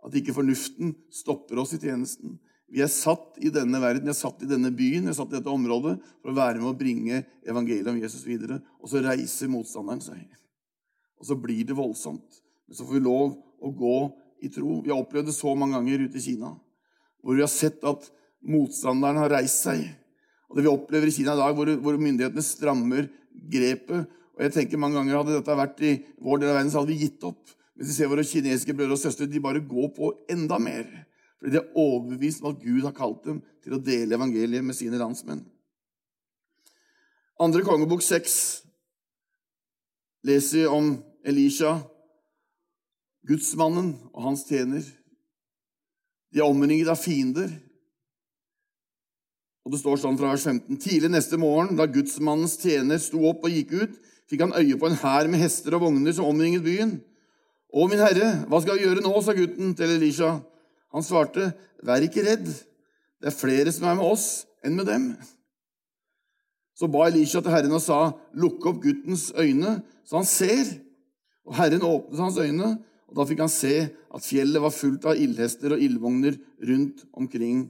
At 0.06 0.16
ikke 0.18 0.36
fornuften 0.36 0.94
stopper 1.14 1.62
oss 1.64 1.74
i 1.74 1.82
tjenesten. 1.82 2.38
Vi 2.74 2.82
er 2.82 2.90
satt 2.90 3.38
i 3.42 3.52
denne 3.54 3.82
verden, 3.82 4.06
vi 4.06 4.14
er 4.14 4.18
satt 4.18 4.42
i 4.42 4.50
denne 4.50 4.72
byen, 4.74 5.06
vi 5.06 5.14
er 5.14 5.18
satt 5.18 5.34
i 5.34 5.38
dette 5.38 5.52
området 5.52 5.98
for 6.22 6.32
å 6.32 6.38
være 6.38 6.58
med 6.62 6.72
å 6.72 6.78
bringe 6.78 7.22
evangeliet 7.46 7.90
om 7.92 8.00
Jesus 8.02 8.26
videre. 8.26 8.62
Og 8.82 8.90
så 8.90 9.02
reiser 9.06 9.52
motstanderen 9.52 10.02
seg. 10.02 10.24
Og 11.24 11.30
så 11.30 11.40
blir 11.40 11.64
det 11.64 11.78
voldsomt. 11.78 12.42
Men 12.68 12.78
så 12.78 12.84
får 12.84 13.00
vi 13.00 13.06
lov 13.06 13.38
å 13.64 13.72
gå 13.72 13.98
i 14.44 14.52
tro. 14.52 14.82
Vi 14.84 14.92
har 14.92 15.00
opplevd 15.00 15.32
det 15.32 15.38
så 15.38 15.56
mange 15.56 15.80
ganger 15.80 16.04
ute 16.04 16.20
i 16.20 16.26
Kina, 16.26 16.52
hvor 17.24 17.38
vi 17.38 17.46
har 17.46 17.52
sett 17.52 17.80
at 17.88 18.10
motstanderen 18.44 19.22
har 19.24 19.32
reist 19.32 19.64
seg. 19.64 19.86
Og 20.52 20.60
det 20.60 20.66
vi 20.66 20.74
opplever 20.74 21.08
i 21.08 21.16
Kina 21.16 21.38
i 21.38 21.40
dag, 21.40 21.56
hvor, 21.56 21.72
hvor 21.80 21.96
myndighetene 22.02 22.44
strammer 22.44 23.08
grepet 23.32 24.12
og 24.34 24.42
jeg 24.46 24.54
tenker 24.56 24.82
mange 24.82 24.98
ganger 24.98 25.20
Hadde 25.20 25.38
dette 25.38 25.58
vært 25.58 25.82
i 25.86 25.94
vår 26.24 26.42
del 26.42 26.52
av 26.52 26.58
verden, 26.58 26.74
så 26.74 26.82
hadde 26.82 26.94
vi 26.94 27.06
gitt 27.06 27.26
opp. 27.28 27.54
Mens 27.78 27.90
vi 27.90 27.96
ser 27.96 28.10
våre 28.12 28.26
kinesiske 28.26 28.76
brødre 28.78 28.98
og 28.98 29.02
søstre 29.02 29.30
de 29.30 29.42
bare 29.42 29.62
går 29.66 29.90
på 29.96 30.12
enda 30.32 30.60
mer. 30.62 30.88
Fordi 31.40 31.54
de 31.54 31.60
er 31.62 31.80
overbevist 31.80 32.44
om 32.44 32.54
at 32.54 32.62
Gud 32.64 32.84
har 32.86 32.96
kalt 32.98 33.24
dem 33.28 33.42
til 33.64 33.76
å 33.76 33.82
dele 33.82 34.18
evangeliet 34.18 34.66
med 34.66 34.78
sine 34.78 35.00
landsmenn. 35.02 35.44
Andre 37.42 37.64
kongebok 37.66 38.04
seks 38.06 38.36
leser 40.24 40.64
vi 40.64 40.68
om 40.70 40.94
Elisha, 41.24 41.78
gudsmannen 43.28 43.94
og 44.12 44.26
hans 44.28 44.44
tjener. 44.48 44.84
De 46.34 46.42
er 46.42 46.50
omringet 46.50 46.92
av 46.92 47.00
fiender. 47.00 47.52
Og 49.64 49.72
Det 49.72 49.80
står 49.80 50.02
sånn 50.02 50.18
fra 50.20 50.34
vers 50.34 50.44
15.: 50.44 50.80
Tidlig 50.82 51.12
neste 51.14 51.40
morgen, 51.40 51.78
da 51.80 51.88
gudsmannens 51.88 52.58
tjener 52.60 53.00
sto 53.00 53.22
opp 53.30 53.46
og 53.48 53.54
gikk 53.54 53.72
ut, 53.72 53.94
fikk 54.28 54.44
han 54.44 54.56
øye 54.58 54.80
på 54.80 54.90
en 54.90 55.00
hær 55.00 55.30
med 55.32 55.40
hester 55.40 55.78
og 55.78 55.86
vogner 55.86 56.16
som 56.16 56.28
omringet 56.28 56.66
byen. 56.66 56.98
Å, 57.74 57.86
min 57.88 58.02
herre, 58.04 58.44
hva 58.50 58.60
skal 58.62 58.78
vi 58.78 58.86
gjøre 58.86 59.04
nå? 59.06 59.14
sa 59.24 59.34
gutten 59.38 59.72
til 59.78 59.96
Elisha. 59.96 60.36
Han 60.94 61.06
svarte, 61.06 61.54
Vær 61.84 62.04
ikke 62.06 62.24
redd, 62.24 62.46
det 63.20 63.32
er 63.32 63.36
flere 63.36 63.72
som 63.74 63.88
er 63.88 63.96
med 64.00 64.08
oss 64.08 64.46
enn 64.64 64.76
med 64.78 64.88
dem. 64.88 65.08
Så 66.76 66.88
ba 66.92 67.08
Elisha 67.08 67.42
til 67.42 67.54
Herren 67.54 67.76
og 67.76 67.82
sa, 67.84 68.14
Lukk 68.36 68.66
opp 68.68 68.82
guttens 68.84 69.32
øyne, 69.40 69.80
så 70.04 70.20
han 70.20 70.28
ser. 70.28 70.68
Og 71.48 71.56
Herren 71.58 71.84
åpnet 71.86 72.22
hans 72.24 72.40
øyne, 72.40 72.70
og 73.08 73.18
da 73.18 73.26
fikk 73.30 73.44
han 73.44 73.52
se 73.52 73.76
at 73.92 74.26
fjellet 74.26 74.64
var 74.64 74.74
fullt 74.74 75.06
av 75.10 75.20
ildhester 75.20 75.76
og 75.76 75.82
ildvogner 75.84 76.38
rundt 76.66 77.04
omkring 77.14 77.68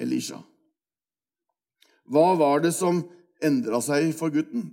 Elisha. 0.00 0.38
Hva 2.04 2.34
var 2.38 2.60
det 2.62 2.74
som 2.76 3.00
endra 3.42 3.80
seg 3.84 4.12
for 4.16 4.32
gutten? 4.34 4.68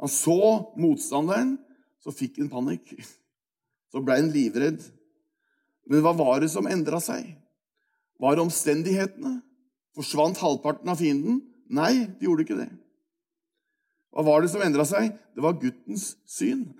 Han 0.00 0.12
så 0.12 0.38
motstanderen, 0.80 1.56
så 2.02 2.12
fikk 2.14 2.40
han 2.40 2.50
panikk. 2.52 2.94
Så 3.92 4.02
ble 4.04 4.18
han 4.18 4.32
livredd. 4.32 4.82
Men 5.86 6.02
hva 6.04 6.12
var 6.16 6.42
det 6.42 6.50
som 6.52 6.66
endra 6.68 7.00
seg? 7.02 7.28
Var 8.20 8.36
det 8.36 8.44
omstendighetene? 8.46 9.38
Forsvant 9.96 10.40
halvparten 10.40 10.90
av 10.92 11.00
fienden? 11.00 11.40
Nei, 11.72 12.06
de 12.18 12.28
gjorde 12.28 12.44
ikke 12.44 12.58
det. 12.58 12.68
Hva 14.16 14.24
var 14.24 14.40
det 14.40 14.48
som 14.48 14.62
endra 14.64 14.86
seg? 14.88 15.10
Det 15.36 15.42
var 15.44 15.58
guttens 15.60 16.14
syn. 16.24 16.70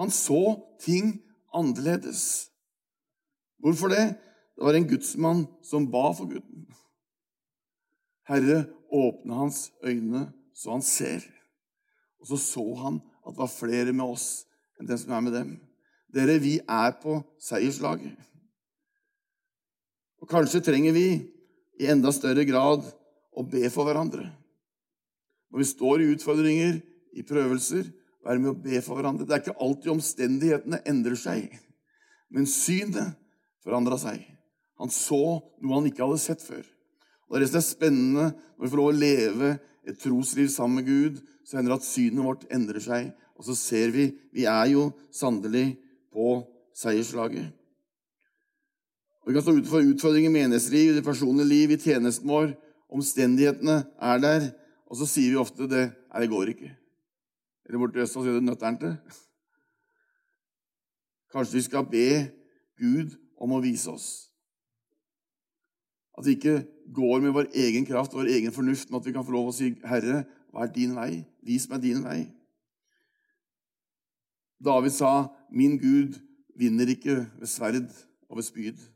Han 0.00 0.08
så 0.08 0.56
ting 0.80 1.18
annerledes. 1.52 2.48
Hvorfor 3.60 3.92
det? 3.92 4.06
Det 4.56 4.64
var 4.64 4.78
en 4.78 4.86
gudsmann 4.88 5.42
som 5.60 5.90
ba 5.92 6.06
for 6.16 6.30
gutten. 6.30 6.64
Herre, 8.24 8.62
åpne 8.88 9.36
hans 9.36 9.66
øyne 9.84 10.30
så 10.56 10.72
han 10.72 10.84
ser. 10.86 11.26
Og 12.22 12.30
så 12.30 12.38
så 12.40 12.64
han 12.80 13.02
at 13.26 13.34
det 13.34 13.42
var 13.42 13.52
flere 13.52 13.92
med 13.92 14.14
oss 14.14 14.46
enn 14.80 14.88
den 14.88 15.00
som 15.00 15.12
er 15.12 15.26
med 15.26 15.36
dem. 15.36 15.50
Dere, 16.14 16.38
vi 16.40 16.54
er 16.62 16.94
på 17.02 17.18
seierslaget. 17.42 18.16
Og 20.24 20.30
kanskje 20.30 20.62
trenger 20.64 20.96
vi 20.96 21.08
i 21.82 21.90
enda 21.92 22.14
større 22.16 22.46
grad 22.48 22.86
å 23.34 23.44
be 23.44 23.68
for 23.68 23.84
hverandre. 23.84 24.30
Når 25.54 25.62
vi 25.62 25.66
står 25.70 26.02
i 26.02 26.06
utfordringer, 26.10 26.78
i 27.14 27.22
prøvelser, 27.22 27.86
være 28.26 28.40
med 28.42 28.48
å 28.50 28.58
be 28.58 28.80
for 28.82 28.98
hverandre. 28.98 29.22
Det 29.22 29.36
er 29.36 29.42
ikke 29.44 29.60
alltid 29.62 29.92
omstendighetene 29.92 30.80
endrer 30.90 31.14
seg, 31.14 31.52
men 32.34 32.48
synet 32.50 33.12
forandra 33.62 33.94
seg. 34.02 34.24
Han 34.82 34.90
så 34.90 35.20
noe 35.62 35.76
han 35.76 35.86
ikke 35.86 36.02
hadde 36.02 36.18
sett 36.18 36.42
før. 36.42 36.64
Og 37.30 37.38
Det 37.38 37.46
er 37.52 37.60
er 37.60 37.66
spennende 37.68 38.24
når 38.34 38.64
vi 38.64 38.70
får 38.72 38.80
lov 38.80 38.90
å 38.90 38.98
leve 38.98 39.52
et 39.86 40.00
trosliv 40.02 40.50
sammen 40.50 40.80
med 40.82 40.90
Gud. 40.90 41.22
Så 41.46 41.56
hender 41.56 41.76
det 41.76 41.84
at 41.84 41.86
synet 41.86 42.26
vårt 42.26 42.48
endrer 42.50 42.82
seg, 42.82 43.12
og 43.38 43.46
så 43.46 43.54
ser 43.54 43.94
vi 43.94 44.10
Vi 44.34 44.50
er 44.50 44.66
jo 44.72 44.90
sannelig 45.12 45.76
på 46.10 46.42
seierslaget. 46.74 47.46
Og 49.22 49.30
Vi 49.30 49.38
kan 49.38 49.42
stå 49.46 49.54
utenfor 49.54 49.86
utfordringer 49.86 50.34
i 50.34 50.34
menighetsliv, 50.34 50.90
i 50.90 50.98
det 50.98 51.06
personlige 51.06 51.46
liv, 51.46 51.70
i 51.70 51.78
tjenesten 51.78 52.26
vår. 52.26 52.56
Omstendighetene 52.90 53.84
er 54.02 54.18
der, 54.18 54.50
og 54.94 54.98
så 55.00 55.08
sier 55.10 55.32
vi 55.32 55.40
ofte 55.42 55.66
det 55.66 55.88
Nei, 55.90 56.20
det 56.22 56.30
går 56.30 56.52
ikke. 56.52 56.68
Eller 57.66 57.80
borte 57.82 57.98
i 57.98 58.04
Østfold 58.04 58.28
sier 58.28 58.36
det 58.36 58.46
nøtteren 58.46 58.76
til. 58.78 58.92
Kanskje 61.34 61.58
vi 61.58 61.62
skal 61.66 61.88
be 61.90 62.06
Gud 62.78 63.16
om 63.42 63.56
å 63.56 63.58
vise 63.64 63.90
oss. 63.90 64.06
At 66.14 66.28
vi 66.28 66.36
ikke 66.36 66.60
går 66.94 67.24
med 67.24 67.34
vår 67.34 67.50
egen 67.64 67.88
kraft 67.88 68.14
og 68.14 68.22
vår 68.22 68.30
egen 68.36 68.54
fornuft, 68.54 68.86
men 68.86 69.00
at 69.00 69.08
vi 69.08 69.16
kan 69.16 69.26
få 69.26 69.34
lov 69.34 69.50
å 69.50 69.56
si, 69.56 69.72
'Herre, 69.82 70.22
hva 70.54 70.62
er 70.62 70.74
din 70.78 70.94
vei? 70.94 71.24
Vis 71.42 71.66
meg 71.68 71.82
din 71.82 72.06
vei.' 72.06 72.30
David 74.62 74.94
sa, 74.94 75.26
'Min 75.50 75.74
Gud 75.82 76.22
vinner 76.54 76.86
ikke 76.86 77.26
ved 77.40 77.50
sverd 77.50 77.90
og 78.30 78.38
ved 78.38 78.46
spyd.' 78.46 78.93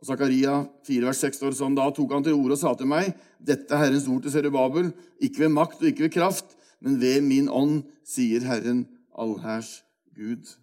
Og 0.00 0.08
Zakaria 0.08 0.62
4, 0.88 1.04
vers 1.04 1.20
6 1.20 1.38
står 1.42 1.56
sånn, 1.58 1.76
Da 1.76 1.90
tok 1.92 2.14
han 2.16 2.24
til 2.24 2.38
orde 2.38 2.56
og 2.56 2.62
sa 2.62 2.72
til 2.76 2.88
meg, 2.88 3.12
Dette 3.36 3.74
er 3.76 3.84
Herrens 3.84 4.08
ord 4.08 4.24
til 4.24 4.32
Serubabel, 4.32 4.90
ikke 5.20 5.44
ved 5.44 5.52
makt 5.52 5.82
og 5.82 5.90
ikke 5.90 6.06
ved 6.06 6.14
kraft, 6.16 6.56
men 6.80 6.96
ved 7.00 7.20
min 7.26 7.50
ånd, 7.52 7.82
sier 8.08 8.44
Herren 8.48 8.86
allhærs 9.12 9.82
Gud. 10.16 10.56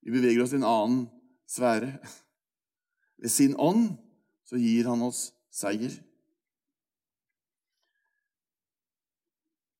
Vi 0.00 0.14
beveger 0.14 0.42
oss 0.42 0.54
i 0.56 0.60
en 0.60 0.68
annen 0.68 1.02
sfære. 1.50 1.92
Ved 3.20 3.28
sin 3.28 3.52
ånd 3.60 3.90
så 4.48 4.56
gir 4.56 4.86
han 4.88 5.02
oss 5.04 5.26
seier. 5.52 5.92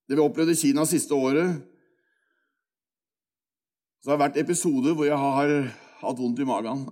Det 0.04 0.18
vi 0.18 0.20
opplevde 0.20 0.52
i 0.52 0.60
Kina 0.60 0.84
siste 0.84 1.16
året, 1.16 1.56
så 4.04 4.10
har 4.10 4.18
det 4.18 4.24
vært 4.26 4.38
episoder 4.42 4.92
hvor 4.92 5.08
jeg 5.08 5.16
har 5.16 5.54
hatt 6.02 6.20
vondt 6.20 6.42
i 6.42 6.48
magen. 6.48 6.84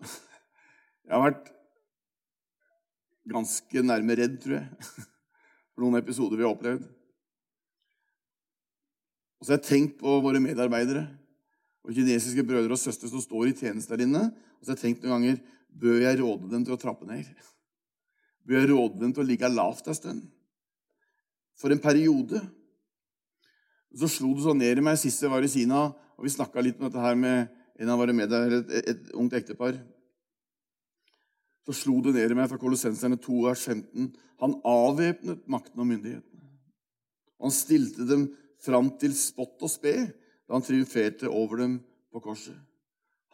Jeg 1.09 1.17
har 1.17 1.23
vært 1.25 1.47
ganske 3.29 3.83
nærme 3.85 4.17
redd, 4.19 4.39
tror 4.43 4.59
jeg, 4.59 4.95
for 5.73 5.85
noen 5.85 6.01
episoder 6.01 6.39
vi 6.39 6.47
har 6.47 6.55
opplevd. 6.55 6.87
Og 9.39 9.47
så 9.47 9.55
har 9.55 9.61
jeg 9.61 9.69
tenkt 9.69 10.01
på 10.01 10.17
våre 10.25 10.41
medarbeidere 10.43 11.05
og 11.87 11.95
kinesiske 11.95 12.43
brødre 12.47 12.75
og 12.75 12.81
søstre 12.81 13.11
som 13.11 13.23
står 13.23 13.53
i 13.53 13.57
tjeneste 13.57 13.95
der 13.95 14.05
inne. 14.05 14.25
Og 14.59 14.67
så 14.67 14.73
har 14.73 14.79
jeg 14.79 14.85
tenkt 14.89 15.05
noen 15.05 15.15
ganger 15.15 15.39
bør 15.79 16.03
jeg 16.03 16.19
råde 16.21 16.51
dem 16.51 16.65
til 16.67 16.75
å 16.75 16.81
trappe 16.81 17.07
ned. 17.09 17.29
Bør 18.49 18.63
jeg 18.63 18.71
råde 18.71 19.01
dem 19.03 19.13
til 19.13 19.23
å 19.23 19.29
ligge 19.29 19.51
lavt 19.53 19.91
en 19.91 19.97
stund? 19.97 20.23
For 21.61 21.75
en 21.75 21.83
periode. 21.83 22.41
Så 23.99 24.09
slo 24.11 24.33
det 24.35 24.45
sånn 24.47 24.61
ned 24.63 24.81
i 24.81 24.85
meg 24.85 24.99
sist 25.01 25.23
jeg 25.23 25.31
var 25.33 25.45
i 25.45 25.51
Kina, 25.53 25.89
og 26.17 26.25
vi 26.25 26.33
snakka 26.33 26.63
litt 26.65 26.81
om 26.81 26.89
dette 26.89 27.03
her 27.03 27.17
med 27.19 27.53
en 27.79 27.93
av 27.93 28.01
våre 28.01 28.15
medarbeidere, 28.17 28.65
et, 28.73 28.91
et 28.97 29.13
ungt 29.17 29.37
ektepar. 29.37 29.77
Så 31.69 31.75
slo 31.83 31.99
det 32.01 32.15
ned 32.17 32.33
i 32.33 32.37
meg 32.39 32.47
fra 32.49 32.57
Kolossenserne 32.57 33.19
2, 33.21 33.43
vers 33.45 33.61
15. 33.69 34.07
Han 34.41 34.55
avvæpnet 34.65 35.43
makten 35.53 35.83
og 35.83 35.91
myndighetene. 35.91 36.47
Han 37.45 37.53
stilte 37.53 38.07
dem 38.09 38.31
fram 38.65 38.89
til 38.97 39.13
spott 39.13 39.61
og 39.61 39.69
spe 39.69 39.93
da 40.09 40.57
han 40.57 40.65
triumferte 40.65 41.29
over 41.29 41.61
dem 41.61 41.75
på 42.09 42.23
korset. 42.25 42.57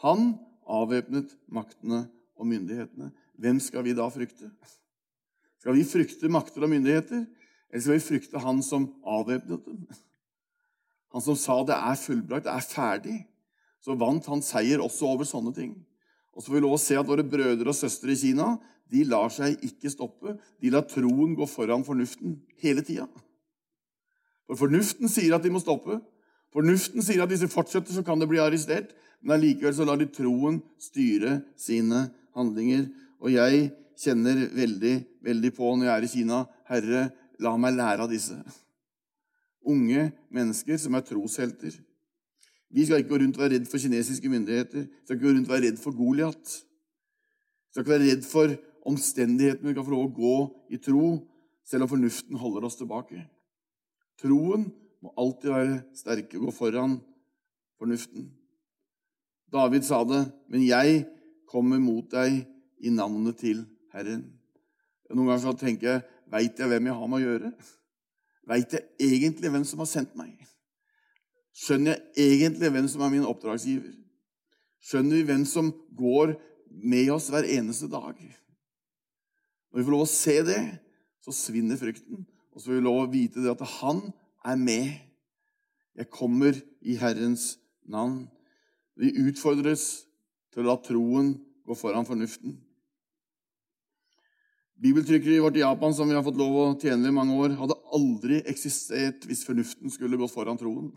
Han 0.02 0.34
avvæpnet 0.66 1.30
maktene 1.46 2.08
og 2.34 2.50
myndighetene. 2.50 3.12
Hvem 3.38 3.62
skal 3.62 3.86
vi 3.86 3.94
da 3.94 4.08
frykte? 4.10 4.50
Skal 5.62 5.78
vi 5.78 5.86
frykte 5.86 6.28
makter 6.28 6.66
og 6.66 6.74
myndigheter, 6.74 7.22
eller 7.70 7.86
skal 7.86 8.00
vi 8.00 8.06
frykte 8.08 8.42
han 8.42 8.66
som 8.66 8.90
avvæpnet 9.06 9.62
dem? 9.62 9.86
Han 11.14 11.22
som 11.22 11.38
sa 11.38 11.62
det 11.62 11.78
er 11.78 12.02
fullbrakt, 12.02 12.50
det 12.50 12.58
er 12.58 12.66
ferdig. 12.66 13.18
Så 13.78 13.94
vant 13.94 14.26
han 14.26 14.42
seier 14.42 14.82
også 14.82 15.06
over 15.14 15.28
sånne 15.28 15.54
ting. 15.54 15.76
Og 16.34 16.42
så 16.42 16.50
får 16.50 16.56
vi 16.58 16.62
lov 16.64 16.76
å 16.76 16.82
se 16.82 16.96
at 16.98 17.08
våre 17.08 17.24
brødre 17.26 17.70
og 17.70 17.76
søstre 17.78 18.14
i 18.14 18.18
Kina 18.18 18.56
de 18.92 19.04
lar 19.08 19.30
seg 19.32 19.62
ikke 19.64 19.90
stoppe. 19.90 20.34
De 20.60 20.70
lar 20.72 20.84
troen 20.90 21.34
gå 21.38 21.46
foran 21.48 21.86
fornuften 21.86 22.36
hele 22.62 22.84
tida. 22.84 23.06
For 24.44 24.60
fornuften 24.60 25.10
sier 25.10 25.34
at 25.36 25.44
de 25.44 25.52
må 25.54 25.62
stoppe. 25.62 25.98
Fornuften 26.54 27.02
sier 27.02 27.24
at 27.24 27.30
hvis 27.32 27.42
de 27.42 27.50
fortsetter, 27.50 27.94
så 27.94 28.04
kan 28.06 28.20
de 28.20 28.28
bli 28.30 28.42
arrestert. 28.42 28.92
Men 29.22 29.38
allikevel 29.38 29.74
så 29.74 29.86
lar 29.88 29.98
de 29.98 30.10
troen 30.12 30.60
styre 30.82 31.40
sine 31.58 32.08
handlinger. 32.36 32.84
Og 33.24 33.32
jeg 33.32 33.70
kjenner 33.98 34.44
veldig, 34.52 34.94
veldig 35.24 35.54
på 35.56 35.72
når 35.72 35.88
jeg 35.88 35.94
er 35.94 36.06
i 36.06 36.12
Kina 36.12 36.44
Herre, 36.68 37.08
la 37.42 37.56
meg 37.58 37.74
lære 37.78 38.04
av 38.04 38.12
disse 38.12 38.36
unge 39.64 40.10
mennesker 40.32 40.78
som 40.80 40.94
er 40.96 41.04
troshelter. 41.06 41.74
Vi 42.74 42.84
skal 42.86 43.02
ikke 43.02 43.12
gå 43.12 43.20
rundt 43.22 43.36
og 43.38 43.44
være 43.44 43.54
redd 43.54 43.66
for 43.70 43.78
kinesiske 43.78 44.28
myndigheter. 44.28 44.86
Vi 44.88 45.04
skal 45.06 45.16
ikke 45.16 45.26
gå 45.26 45.34
rundt 45.36 45.48
og 45.48 45.54
være 45.54 45.66
redd 45.68 45.78
for 45.82 45.94
Goliat. 45.94 46.54
Vi 46.58 47.74
skal 47.74 47.84
ikke 47.84 47.94
være 47.94 48.08
redd 48.10 48.24
for 48.26 48.54
omstendighetene. 48.90 49.68
Vi 49.68 49.74
kan 49.76 49.86
få 49.86 49.94
lov 49.94 50.08
å 50.08 50.14
gå 50.16 50.36
i 50.74 50.80
tro, 50.82 51.10
selv 51.64 51.86
om 51.86 51.92
fornuften 51.94 52.40
holder 52.40 52.66
oss 52.66 52.78
tilbake. 52.80 53.22
Troen 54.20 54.66
må 55.02 55.12
alltid 55.20 55.52
være 55.52 55.76
sterk 55.96 56.34
og 56.34 56.48
gå 56.48 56.54
foran 56.56 56.96
fornuften. 57.78 58.26
David 59.54 59.86
sa 59.86 60.00
det, 60.08 60.24
men 60.50 60.66
jeg 60.66 61.04
kommer 61.50 61.78
mot 61.78 62.08
deg 62.10 62.42
i 62.82 62.90
navnet 62.90 63.38
til 63.38 63.62
Herren. 63.94 64.26
Noen 65.12 65.28
ganger 65.30 65.44
så 65.44 65.54
tenker 65.60 65.90
jeg, 65.92 66.04
veit 66.32 66.58
jeg 66.58 66.70
hvem 66.72 66.90
jeg 66.90 66.98
har 66.98 67.10
med 67.10 67.20
å 67.20 67.24
gjøre? 67.28 67.52
Veit 68.50 68.74
jeg 68.74 69.12
egentlig 69.12 69.52
hvem 69.54 69.66
som 69.68 69.84
har 69.84 69.90
sendt 69.92 70.16
meg? 70.18 70.34
Skjønner 71.54 72.00
jeg 72.16 72.40
egentlig 72.40 72.70
hvem 72.74 72.88
som 72.90 73.04
er 73.06 73.12
min 73.12 73.26
oppdragsgiver? 73.28 73.92
Skjønner 74.84 75.20
vi 75.20 75.28
hvem 75.28 75.44
som 75.48 75.70
går 75.96 76.34
med 76.82 77.12
oss 77.14 77.30
hver 77.32 77.46
eneste 77.46 77.86
dag? 77.92 78.18
Når 79.70 79.80
vi 79.80 79.86
får 79.86 79.94
lov 79.94 80.04
å 80.04 80.10
se 80.10 80.36
det, 80.46 80.60
så 81.22 81.34
svinner 81.34 81.78
frykten. 81.80 82.26
Og 82.52 82.60
så 82.60 82.68
får 82.68 82.78
vi 82.78 82.84
lov 82.84 83.00
å 83.04 83.10
vite 83.10 83.42
det 83.42 83.54
at 83.54 83.64
han 83.78 84.02
er 84.44 84.58
med. 84.60 84.92
Jeg 85.94 86.10
kommer 86.12 86.58
i 86.82 86.98
Herrens 86.98 87.54
navn. 87.86 88.24
Vi 88.98 89.14
utfordres 89.24 90.04
til 90.54 90.62
å 90.62 90.68
la 90.72 90.76
troen 90.82 91.32
gå 91.64 91.78
foran 91.78 92.06
fornuften. 92.06 92.58
Bibeltrykkeriet 94.84 95.42
vårt 95.42 95.56
i 95.56 95.62
Japan 95.62 95.94
som 95.96 96.10
vi 96.10 96.16
har 96.16 96.24
fått 96.26 96.38
lov 96.38 96.54
å 96.58 96.64
tjene 96.82 97.08
i 97.08 97.14
mange 97.14 97.34
år, 97.38 97.54
hadde 97.56 97.78
aldri 97.94 98.40
eksistert 98.50 99.24
hvis 99.24 99.44
fornuften 99.46 99.92
skulle 99.94 100.18
gått 100.20 100.34
foran 100.34 100.58
troen. 100.60 100.90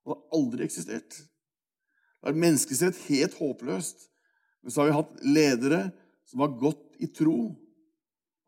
Det 0.00 0.12
hadde 0.12 0.36
aldri 0.36 0.66
eksistert. 0.66 1.16
Det 2.20 2.28
har 2.28 2.38
menneskesett 2.44 3.00
helt 3.08 3.36
håpløst. 3.40 4.06
Men 4.62 4.72
så 4.72 4.82
har 4.82 4.90
vi 4.90 4.96
hatt 4.98 5.18
ledere 5.24 5.80
som 6.28 6.44
har 6.44 6.54
gått 6.60 7.00
i 7.00 7.08
tro, 7.08 7.50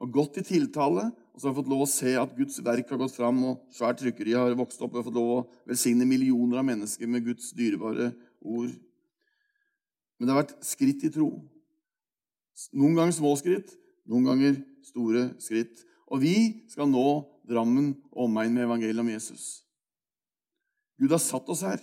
og 0.02 0.12
gått 0.12 0.40
i 0.40 0.44
tiltale, 0.44 1.06
og 1.32 1.40
så 1.40 1.48
har 1.48 1.54
vi 1.54 1.60
fått 1.62 1.70
lov 1.70 1.84
å 1.84 1.88
se 1.90 2.12
at 2.18 2.34
Guds 2.36 2.58
verk 2.64 2.90
har 2.92 3.00
gått 3.00 3.14
fram, 3.16 3.38
og 3.48 3.72
svært 3.72 4.02
trykkeri 4.02 4.34
har 4.36 4.56
vokst 4.58 4.82
opp. 4.82 4.92
og 4.92 4.98
Vi 4.98 5.00
har 5.00 5.06
fått 5.08 5.18
lov 5.18 5.30
å 5.32 5.44
velsigne 5.70 6.06
millioner 6.08 6.60
av 6.60 6.66
mennesker 6.68 7.08
med 7.08 7.24
Guds 7.24 7.52
dyrebare 7.56 8.10
ord. 8.40 8.74
Men 10.18 10.28
det 10.28 10.34
har 10.34 10.42
vært 10.42 10.58
skritt 10.66 11.06
i 11.06 11.12
tro. 11.14 11.30
Noen 12.76 12.98
ganger 12.98 13.16
små 13.16 13.32
skritt, 13.40 13.72
noen 14.10 14.28
ganger 14.28 14.58
store 14.84 15.30
skritt. 15.42 15.80
Og 16.12 16.20
vi 16.22 16.36
skal 16.70 16.90
nå 16.90 17.06
Drammen 17.42 17.88
og 18.12 18.28
omegn 18.28 18.54
med 18.54 18.68
evangeliet 18.68 19.02
om 19.02 19.08
Jesus. 19.10 19.64
Gud 21.02 21.10
har 21.10 21.18
satt 21.18 21.48
oss 21.50 21.64
her. 21.66 21.80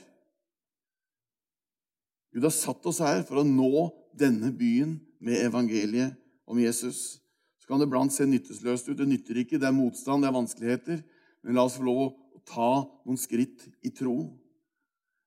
Gud 2.32 2.46
har 2.46 2.54
satt 2.56 2.86
oss 2.88 3.02
her 3.04 3.26
for 3.28 3.42
å 3.42 3.48
nå 3.48 3.90
denne 4.16 4.54
byen 4.56 4.96
med 5.20 5.42
evangeliet 5.44 6.16
om 6.48 6.60
Jesus. 6.62 7.20
Så 7.60 7.68
kan 7.68 7.82
det 7.82 7.90
iblant 7.90 8.14
se 8.16 8.24
nyttesløst 8.30 8.88
ut. 8.88 8.98
Det 8.98 9.08
nytter 9.10 9.42
ikke. 9.42 9.60
Det 9.60 9.68
er 9.68 9.76
motstand, 9.76 10.24
det 10.24 10.30
er 10.30 10.38
vanskeligheter. 10.38 11.02
Men 11.44 11.58
la 11.58 11.66
oss 11.68 11.76
få 11.76 11.84
lov 11.88 12.00
å 12.06 12.44
ta 12.48 12.70
noen 13.04 13.20
skritt 13.20 13.66
i 13.84 13.92
tro. 13.92 14.16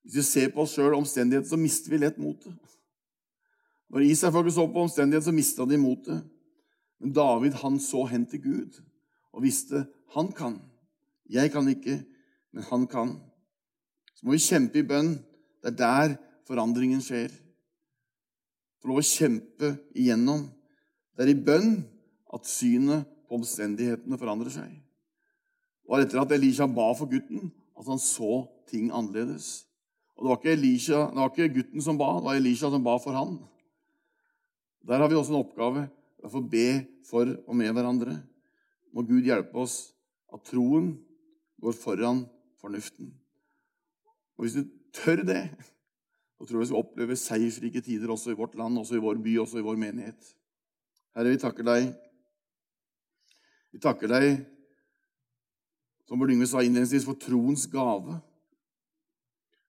Hvis 0.06 0.16
vi 0.22 0.24
ser 0.26 0.54
på 0.54 0.64
oss 0.64 0.72
sjøl 0.78 0.96
og 0.96 1.06
så 1.06 1.58
mister 1.60 1.92
vi 1.92 2.00
lett 2.00 2.16
motet. 2.18 2.56
Når 3.92 4.06
Israelsfolket 4.08 4.54
så 4.56 4.64
på 4.72 4.86
omstendigheter, 4.86 5.26
så 5.28 5.36
mista 5.36 5.66
de 5.68 5.76
motet. 5.76 6.24
Men 7.02 7.12
David 7.12 7.60
han 7.60 7.76
så 7.82 8.06
hen 8.08 8.24
til 8.30 8.40
Gud 8.40 8.80
og 9.32 9.44
visste 9.44 9.84
han 10.16 10.32
kan. 10.32 10.56
Jeg 11.28 11.52
kan 11.52 11.68
ikke, 11.68 11.98
men 12.52 12.66
han 12.70 12.88
kan. 12.88 13.14
Så 14.22 14.28
må 14.28 14.36
vi 14.36 14.44
kjempe 14.44 14.78
i 14.78 14.86
bønn. 14.86 15.16
Det 15.58 15.72
er 15.72 15.78
der 15.80 16.12
forandringen 16.46 17.00
skjer. 17.02 17.32
Få 18.78 18.92
lov 18.92 19.00
å 19.00 19.06
kjempe 19.06 19.72
igjennom. 19.98 20.44
Det 21.18 21.24
er 21.24 21.32
i 21.32 21.42
bønn 21.48 21.72
at 22.30 22.46
synet 22.46 23.08
på 23.26 23.40
omstendighetene 23.40 24.18
forandrer 24.20 24.54
seg. 24.54 24.70
Det 24.70 25.90
var 25.90 26.04
etter 26.04 26.22
at 26.22 26.34
Elisha 26.38 26.68
ba 26.70 26.92
for 26.94 27.10
gutten, 27.10 27.50
at 27.74 27.88
han 27.90 27.98
så 27.98 28.44
ting 28.70 28.92
annerledes. 28.94 29.64
Og 30.14 30.22
Det 30.22 30.30
var 30.30 30.38
ikke, 30.38 30.54
Elisha, 30.54 31.00
det 31.10 31.18
var 31.18 31.32
ikke 31.32 31.54
gutten 31.56 31.82
som 31.82 31.98
ba, 31.98 32.12
det 32.20 32.28
var 32.28 32.38
Elisha 32.38 32.70
som 32.70 32.86
ba 32.86 32.94
for 33.02 33.18
han. 33.18 33.40
Der 34.86 35.02
har 35.02 35.10
vi 35.10 35.18
også 35.18 35.34
en 35.34 35.42
oppgave. 35.42 35.88
å 36.22 36.30
få 36.30 36.38
be 36.46 36.84
for 37.02 37.26
og 37.26 37.56
med 37.58 37.72
hverandre. 37.74 38.12
Må 38.94 39.02
Gud 39.02 39.26
hjelpe 39.26 39.58
oss 39.58 39.90
at 40.30 40.44
troen 40.46 40.92
går 41.58 41.74
foran 41.74 42.22
fornuften. 42.62 43.10
Og 44.42 44.48
Hvis 44.48 44.56
du 44.58 44.70
tør 44.90 45.20
det, 45.22 45.44
så 46.34 46.42
tror 46.42 46.56
jeg 46.56 46.64
vi 46.64 46.68
skal 46.72 46.80
oppleve 46.82 47.16
seiersrike 47.16 47.80
tider 47.86 48.10
også 48.10 48.32
i 48.32 48.38
vårt 48.40 48.56
land, 48.58 48.74
også 48.78 48.96
i 48.98 49.02
vår 49.04 49.20
by, 49.22 49.36
også 49.38 49.60
i 49.60 49.62
vår 49.62 49.76
menighet. 49.78 50.32
Herre, 51.14 51.30
vi 51.30 51.38
takker 51.38 51.68
deg. 51.68 51.92
Vi 53.70 53.78
takker 53.84 54.10
deg, 54.10 54.26
som 56.08 56.18
Bård 56.18 56.34
Yngve 56.34 56.48
sa 56.50 56.64
innledningsvis, 56.66 57.06
for 57.06 57.20
troens 57.22 57.68
gave. 57.70 58.18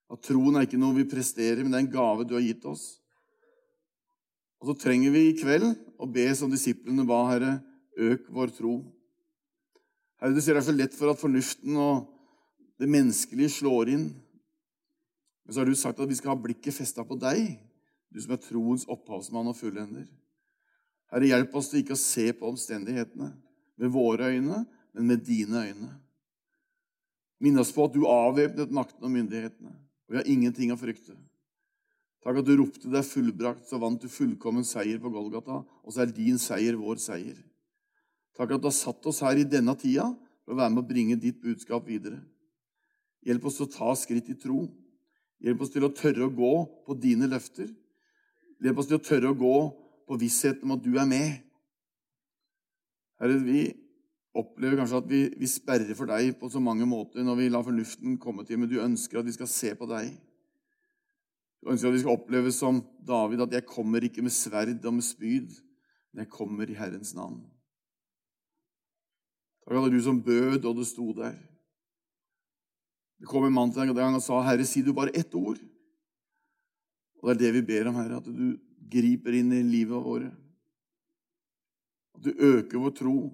At 0.10 0.26
troen 0.26 0.58
er 0.58 0.66
ikke 0.66 0.82
noe 0.82 0.98
vi 0.98 1.06
presterer, 1.14 1.62
men 1.62 1.70
det 1.70 1.78
er 1.78 1.86
en 1.86 1.94
gave 1.94 2.26
du 2.26 2.34
har 2.34 2.44
gitt 2.48 2.66
oss. 2.66 2.88
Og 4.58 4.72
så 4.72 4.78
trenger 4.88 5.14
vi 5.14 5.28
i 5.30 5.38
kveld 5.38 5.70
å 6.02 6.10
be 6.10 6.26
som 6.34 6.50
disiplene 6.50 7.06
ba, 7.06 7.22
Herre, 7.30 7.60
øk 8.10 8.26
vår 8.34 8.58
tro. 8.58 8.80
Herre, 10.18 10.34
du 10.34 10.42
ser 10.42 10.58
det 10.58 10.66
er 10.66 10.70
så 10.72 10.78
lett 10.82 10.98
for 10.98 11.14
at 11.14 11.22
fornuften 11.22 11.78
og 11.78 12.10
det 12.82 12.90
menneskelige 12.90 13.60
slår 13.62 13.94
inn. 14.00 14.08
Men 15.44 15.54
så 15.54 15.62
har 15.62 15.70
du 15.70 15.76
sagt 15.76 16.00
at 16.00 16.10
vi 16.10 16.18
skal 16.18 16.34
ha 16.34 16.40
blikket 16.40 16.76
festa 16.76 17.06
på 17.08 17.18
deg, 17.20 17.58
du 18.14 18.22
som 18.22 18.36
er 18.36 18.42
troens 18.44 18.86
opphavsmann 18.92 19.50
og 19.52 19.58
fullender. 19.58 20.06
Herre, 21.12 21.30
hjelp 21.30 21.56
oss 21.58 21.70
til 21.72 21.84
ikke 21.84 21.98
å 21.98 22.00
se 22.00 22.30
på 22.38 22.48
omstendighetene 22.50 23.34
med 23.82 23.94
våre 23.94 24.32
øyne, 24.34 24.64
men 24.94 25.10
med 25.10 25.24
dine 25.26 25.66
øyne. 25.68 25.92
Minn 27.44 27.60
oss 27.60 27.74
på 27.76 27.86
at 27.88 27.96
du 27.96 28.06
avvæpnet 28.08 28.72
makten 28.74 29.04
og 29.04 29.12
myndighetene. 29.12 29.74
Og 30.08 30.14
vi 30.14 30.20
har 30.20 30.30
ingenting 30.30 30.72
å 30.72 30.80
frykte. 30.80 31.16
Takk 32.24 32.40
at 32.40 32.48
du 32.48 32.54
ropte 32.56 32.88
deg 32.92 33.04
fullbrakt, 33.04 33.66
så 33.68 33.80
vant 33.82 34.00
du 34.00 34.08
fullkommen 34.12 34.64
seier 34.68 35.02
på 35.02 35.12
Golgata. 35.12 35.60
Og 35.84 35.92
så 35.92 36.06
er 36.06 36.14
din 36.16 36.40
seier 36.40 36.78
vår 36.80 37.02
seier. 37.04 37.36
Takk 38.38 38.56
at 38.56 38.64
du 38.64 38.70
har 38.70 38.76
satt 38.78 39.10
oss 39.10 39.20
her 39.26 39.42
i 39.42 39.48
denne 39.48 39.76
tida 39.80 40.08
for 40.44 40.56
å 40.56 40.62
være 40.62 40.74
med 40.74 40.84
å 40.86 40.88
bringe 40.88 41.20
ditt 41.20 41.42
budskap 41.44 41.86
videre. 41.90 42.22
Hjelp 43.28 43.46
oss 43.48 43.60
til 43.60 43.68
å 43.68 43.74
ta 43.74 43.92
skritt 44.00 44.32
i 44.32 44.38
tro. 44.40 44.64
Hjelp 45.44 45.64
oss 45.66 45.74
til 45.74 45.84
å 45.84 45.92
tørre 45.92 46.28
å 46.28 46.34
gå 46.34 46.52
på 46.88 46.96
dine 46.96 47.28
løfter. 47.28 47.68
Hjelp 48.64 48.80
oss 48.80 48.90
til 48.90 49.00
å 49.00 49.04
tørre 49.04 49.32
å 49.34 49.38
gå 49.38 49.56
på 50.08 50.20
vissheten 50.22 50.64
om 50.64 50.78
at 50.78 50.84
du 50.84 50.94
er 50.96 51.08
med. 51.10 51.42
Herre, 53.20 53.40
vi 53.44 53.66
opplever 54.34 54.80
kanskje 54.80 55.02
at 55.02 55.10
vi, 55.10 55.22
vi, 55.38 55.50
sperrer 55.50 55.94
for 55.98 56.10
deg 56.10 56.34
på 56.40 56.50
så 56.50 56.62
mange 56.64 56.88
måter 56.90 57.26
når 57.26 57.42
vi 57.42 57.50
lar 57.52 57.66
fornuften 57.68 58.16
komme 58.22 58.48
til, 58.48 58.60
men 58.60 58.72
du 58.72 58.80
ønsker 58.82 59.20
at 59.20 59.28
vi 59.28 59.36
skal 59.36 59.52
se 59.52 59.74
på 59.78 59.88
deg. 59.92 60.14
Du 61.64 61.72
ønsker 61.72 61.92
at 61.92 61.96
vi 61.96 62.02
skal 62.04 62.18
oppleve 62.18 62.52
som 62.52 62.82
David 63.08 63.46
at 63.46 63.54
'jeg 63.54 63.68
kommer 63.68 64.04
ikke 64.04 64.24
med 64.24 64.36
sverd 64.36 64.86
og 64.86 64.94
med 64.94 65.04
spyd, 65.04 65.52
men 66.12 66.26
jeg 66.26 66.30
kommer 66.30 66.70
i 66.70 66.80
Herrens 66.80 67.14
navn'. 67.16 67.44
Takk 69.64 69.86
at 69.86 69.92
du 69.92 70.02
som 70.02 70.24
bød, 70.24 70.66
og 70.66 70.76
du 70.76 70.84
sto 70.84 71.14
der. 71.14 71.36
Det 73.24 73.30
kom 73.32 73.46
en 73.48 73.56
mann 73.56 73.72
til 73.72 73.86
en 73.86 73.96
gang 73.96 74.18
og 74.18 74.22
sa, 74.22 74.42
'Herre, 74.44 74.66
si 74.68 74.82
du 74.84 74.92
bare 74.92 75.16
ett 75.16 75.32
ord.' 75.36 75.64
Og 77.24 77.30
det 77.30 77.32
er 77.32 77.40
det 77.40 77.54
vi 77.54 77.68
ber 77.72 77.88
om, 77.88 77.96
Herre, 77.96 78.18
at 78.20 78.26
du 78.28 78.60
griper 78.92 79.32
inn 79.40 79.54
i 79.56 79.64
livet 79.64 80.04
våre. 80.04 80.28
At 82.16 82.24
du 82.24 82.34
øker 82.36 82.84
vår 82.84 82.92
tro 82.92 83.32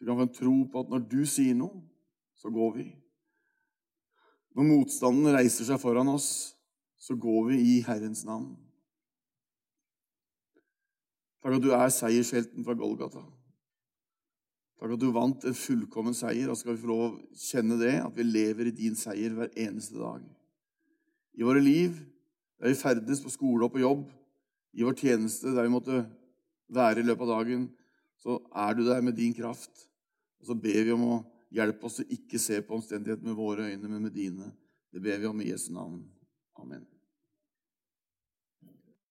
så 0.00 0.04
vi 0.04 0.08
kan 0.08 0.16
få 0.16 0.22
en 0.22 0.32
tro 0.32 0.64
på 0.72 0.80
at 0.80 0.88
når 0.88 1.02
du 1.10 1.18
sier 1.28 1.54
noe, 1.54 1.82
så 2.32 2.48
går 2.48 2.70
vi. 2.78 2.86
Når 4.56 4.64
motstanden 4.64 5.34
reiser 5.34 5.66
seg 5.68 5.80
foran 5.82 6.08
oss, 6.08 6.54
så 6.96 7.12
går 7.20 7.50
vi 7.50 7.58
i 7.60 7.74
Herrens 7.84 8.22
navn. 8.24 8.54
Takk 11.44 11.58
at 11.58 11.66
du 11.66 11.68
er 11.76 11.92
seiershelten 11.92 12.64
fra 12.64 12.78
Golgata. 12.80 13.20
Takk 14.80 14.94
at 14.94 15.00
du 15.02 15.10
vant 15.12 15.42
en 15.44 15.56
fullkommen 15.56 16.14
seier, 16.16 16.48
og 16.48 16.56
skal 16.56 16.72
vi 16.72 16.80
få 16.80 16.88
lov 16.88 17.02
å 17.04 17.10
kjenne 17.36 17.76
det, 17.76 17.98
at 18.00 18.14
vi 18.16 18.24
lever 18.24 18.70
i 18.70 18.76
din 18.76 18.94
seier 18.96 19.34
hver 19.36 19.50
eneste 19.60 19.98
dag. 20.00 20.22
I 21.36 21.44
våre 21.44 21.60
liv, 21.60 21.98
der 22.56 22.72
vi 22.72 22.78
ferdes 22.80 23.20
på 23.20 23.32
skole 23.32 23.66
og 23.66 23.74
på 23.74 23.82
jobb, 23.82 24.06
i 24.72 24.86
vår 24.86 24.96
tjeneste, 24.96 25.52
der 25.52 25.66
vi 25.66 25.74
måtte 25.74 26.00
være 26.72 27.02
i 27.02 27.08
løpet 27.08 27.26
av 27.26 27.32
dagen, 27.42 27.66
så 28.20 28.38
er 28.64 28.78
du 28.78 28.86
der 28.86 29.04
med 29.04 29.18
din 29.18 29.34
kraft. 29.36 29.84
Og 30.40 30.48
så 30.48 30.56
ber 30.56 30.80
vi 30.86 30.94
om 30.94 31.04
å 31.10 31.18
hjelpe 31.52 31.88
oss 31.88 31.98
til 32.00 32.16
ikke 32.16 32.40
se 32.40 32.62
på 32.64 32.78
omstendighetene 32.78 33.32
med 33.32 33.36
våre 33.36 33.68
øyne, 33.68 33.84
men 33.84 34.08
med 34.08 34.16
dine. 34.16 34.48
Det 34.92 35.02
ber 35.04 35.20
vi 35.20 35.28
om 35.28 35.44
i 35.44 35.50
Jesu 35.50 35.74
navn. 35.76 36.00
Amen. 36.56 36.86